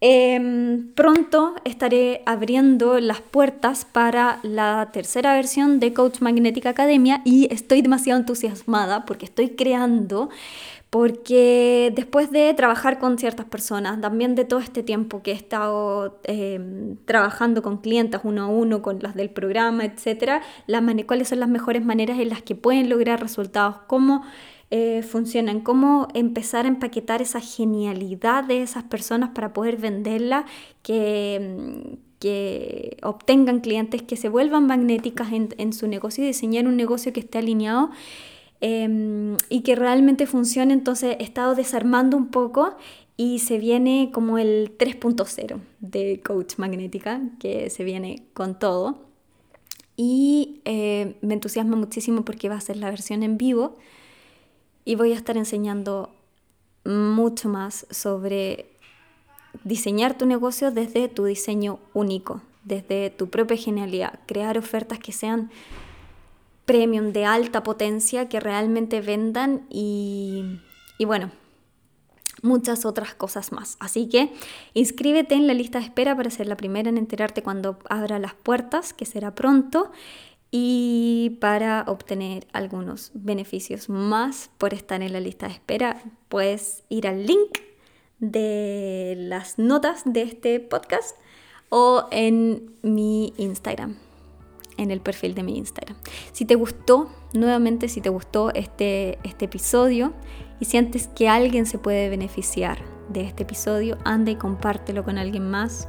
Em, 0.00 0.92
pronto 0.94 1.56
estaré 1.64 2.22
abriendo 2.24 3.00
las 3.00 3.20
puertas 3.20 3.84
para 3.84 4.38
la 4.44 4.90
tercera 4.92 5.34
versión 5.34 5.80
de 5.80 5.92
Coach 5.92 6.20
Magnetic 6.20 6.66
Academia 6.66 7.20
y 7.24 7.52
estoy 7.52 7.82
demasiado 7.82 8.20
entusiasmada 8.20 9.04
porque 9.04 9.24
estoy 9.24 9.50
creando, 9.50 10.28
porque 10.88 11.92
después 11.96 12.30
de 12.30 12.54
trabajar 12.54 13.00
con 13.00 13.18
ciertas 13.18 13.46
personas, 13.46 14.00
también 14.00 14.36
de 14.36 14.44
todo 14.44 14.60
este 14.60 14.84
tiempo 14.84 15.20
que 15.22 15.32
he 15.32 15.34
estado 15.34 16.20
em, 16.22 16.96
trabajando 17.04 17.60
con 17.62 17.78
clientes 17.78 18.20
uno 18.22 18.44
a 18.44 18.46
uno, 18.46 18.82
con 18.82 19.00
las 19.00 19.16
del 19.16 19.30
programa, 19.30 19.84
etcétera, 19.84 20.42
cuáles 21.08 21.28
son 21.28 21.40
las 21.40 21.48
mejores 21.48 21.84
maneras 21.84 22.20
en 22.20 22.28
las 22.28 22.42
que 22.42 22.54
pueden 22.54 22.88
lograr 22.88 23.20
resultados, 23.20 23.76
cómo 23.88 24.22
eh, 24.70 25.02
funcionan, 25.02 25.60
cómo 25.60 26.08
empezar 26.12 26.66
a 26.66 26.68
empaquetar 26.68 27.22
esa 27.22 27.40
genialidad 27.40 28.44
de 28.44 28.62
esas 28.62 28.84
personas 28.84 29.30
para 29.30 29.54
poder 29.54 29.78
venderla, 29.78 30.44
que, 30.82 31.56
mm, 31.56 32.18
que 32.18 32.98
obtengan 33.02 33.60
clientes, 33.60 34.02
que 34.02 34.16
se 34.16 34.28
vuelvan 34.28 34.66
magnéticas 34.66 35.28
en, 35.32 35.72
su 35.72 35.86
negocio 35.86 36.24
y 36.24 36.26
diseñar 36.26 36.66
un 36.66 36.76
negocio 36.76 37.12
que 37.12 37.20
esté 37.20 37.38
alineado. 37.38 37.90
Em, 38.60 39.36
y 39.48 39.60
que 39.60 39.76
realmente 39.76 40.26
funcione, 40.26 40.74
entonces 40.74 41.16
he 41.20 41.22
estado 41.22 41.54
desarmando 41.54 42.16
un 42.16 42.26
poco 42.26 42.76
y 43.16 43.38
se 43.38 43.58
viene 43.58 44.10
como 44.12 44.36
el 44.36 44.76
3.0 44.76 45.60
de 45.80 46.20
Coach 46.24 46.58
Magnética, 46.58 47.20
que 47.38 47.70
se 47.70 47.84
viene 47.84 48.24
con 48.34 48.58
todo. 48.58 48.98
Y 49.96 50.60
eh, 50.64 51.16
me 51.22 51.34
entusiasma 51.34 51.76
muchísimo 51.76 52.24
porque 52.24 52.48
va 52.48 52.56
a 52.56 52.60
ser 52.60 52.76
la 52.76 52.90
versión 52.90 53.22
en 53.22 53.38
vivo 53.38 53.76
y 54.88 54.94
voy 54.94 55.12
a 55.12 55.16
estar 55.16 55.36
enseñando 55.36 56.08
mucho 56.86 57.50
más 57.50 57.86
sobre 57.90 58.70
diseñar 59.62 60.16
tu 60.16 60.24
negocio 60.24 60.70
desde 60.70 61.08
tu 61.08 61.26
diseño 61.26 61.78
único, 61.92 62.40
desde 62.64 63.10
tu 63.10 63.28
propia 63.28 63.58
genialidad, 63.58 64.18
crear 64.24 64.56
ofertas 64.56 64.98
que 64.98 65.12
sean 65.12 65.50
premium 66.64 67.12
de 67.12 67.26
alta 67.26 67.62
potencia, 67.64 68.30
que 68.30 68.40
realmente 68.40 69.02
vendan 69.02 69.66
y, 69.68 70.58
y 70.96 71.04
bueno, 71.04 71.32
muchas 72.40 72.86
otras 72.86 73.14
cosas 73.14 73.52
más. 73.52 73.76
Así 73.80 74.08
que 74.08 74.32
inscríbete 74.72 75.34
en 75.34 75.46
la 75.46 75.52
lista 75.52 75.80
de 75.80 75.84
espera 75.84 76.16
para 76.16 76.30
ser 76.30 76.46
la 76.46 76.56
primera 76.56 76.88
en 76.88 76.96
enterarte 76.96 77.42
cuando 77.42 77.78
abra 77.90 78.18
las 78.18 78.32
puertas, 78.32 78.94
que 78.94 79.04
será 79.04 79.34
pronto 79.34 79.92
y 80.50 81.38
para 81.40 81.84
obtener 81.86 82.46
algunos 82.52 83.10
beneficios 83.14 83.88
más 83.88 84.50
por 84.58 84.72
estar 84.72 85.02
en 85.02 85.12
la 85.12 85.20
lista 85.20 85.46
de 85.46 85.52
espera, 85.52 86.02
puedes 86.28 86.84
ir 86.88 87.06
al 87.06 87.26
link 87.26 87.58
de 88.18 89.14
las 89.18 89.58
notas 89.58 90.02
de 90.04 90.22
este 90.22 90.60
podcast 90.60 91.16
o 91.68 92.06
en 92.10 92.72
mi 92.82 93.34
Instagram, 93.36 93.96
en 94.78 94.90
el 94.90 95.00
perfil 95.00 95.34
de 95.34 95.42
mi 95.42 95.58
Instagram. 95.58 95.96
Si 96.32 96.46
te 96.46 96.54
gustó, 96.54 97.10
nuevamente, 97.34 97.88
si 97.88 98.00
te 98.00 98.08
gustó 98.08 98.52
este, 98.54 99.18
este 99.24 99.44
episodio 99.44 100.14
y 100.60 100.64
sientes 100.64 101.08
que 101.08 101.28
alguien 101.28 101.66
se 101.66 101.78
puede 101.78 102.08
beneficiar 102.08 102.78
de 103.10 103.22
este 103.22 103.42
episodio, 103.42 103.98
anda 104.04 104.30
y 104.30 104.36
compártelo 104.36 105.04
con 105.04 105.18
alguien 105.18 105.48
más 105.50 105.88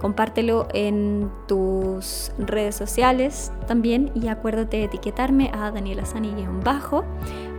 Compártelo 0.00 0.66
en 0.72 1.30
tus 1.46 2.32
redes 2.38 2.74
sociales 2.74 3.52
también 3.66 4.10
y 4.14 4.28
acuérdate 4.28 4.78
de 4.78 4.84
etiquetarme 4.84 5.50
a 5.52 5.70
Daniela 5.70 6.06
Sani-bajo 6.06 7.04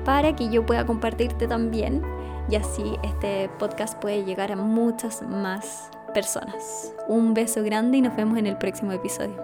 para 0.05 0.35
que 0.35 0.49
yo 0.49 0.65
pueda 0.65 0.85
compartirte 0.85 1.47
también 1.47 2.01
y 2.49 2.55
así 2.55 2.83
este 3.03 3.49
podcast 3.59 3.99
puede 4.01 4.23
llegar 4.23 4.51
a 4.51 4.55
muchas 4.55 5.21
más 5.21 5.89
personas. 6.13 6.93
Un 7.07 7.33
beso 7.33 7.63
grande 7.63 7.97
y 7.97 8.01
nos 8.01 8.15
vemos 8.15 8.37
en 8.37 8.47
el 8.47 8.57
próximo 8.57 8.91
episodio. 8.91 9.41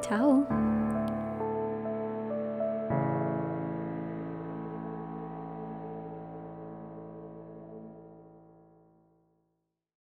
Chao. 0.00 0.77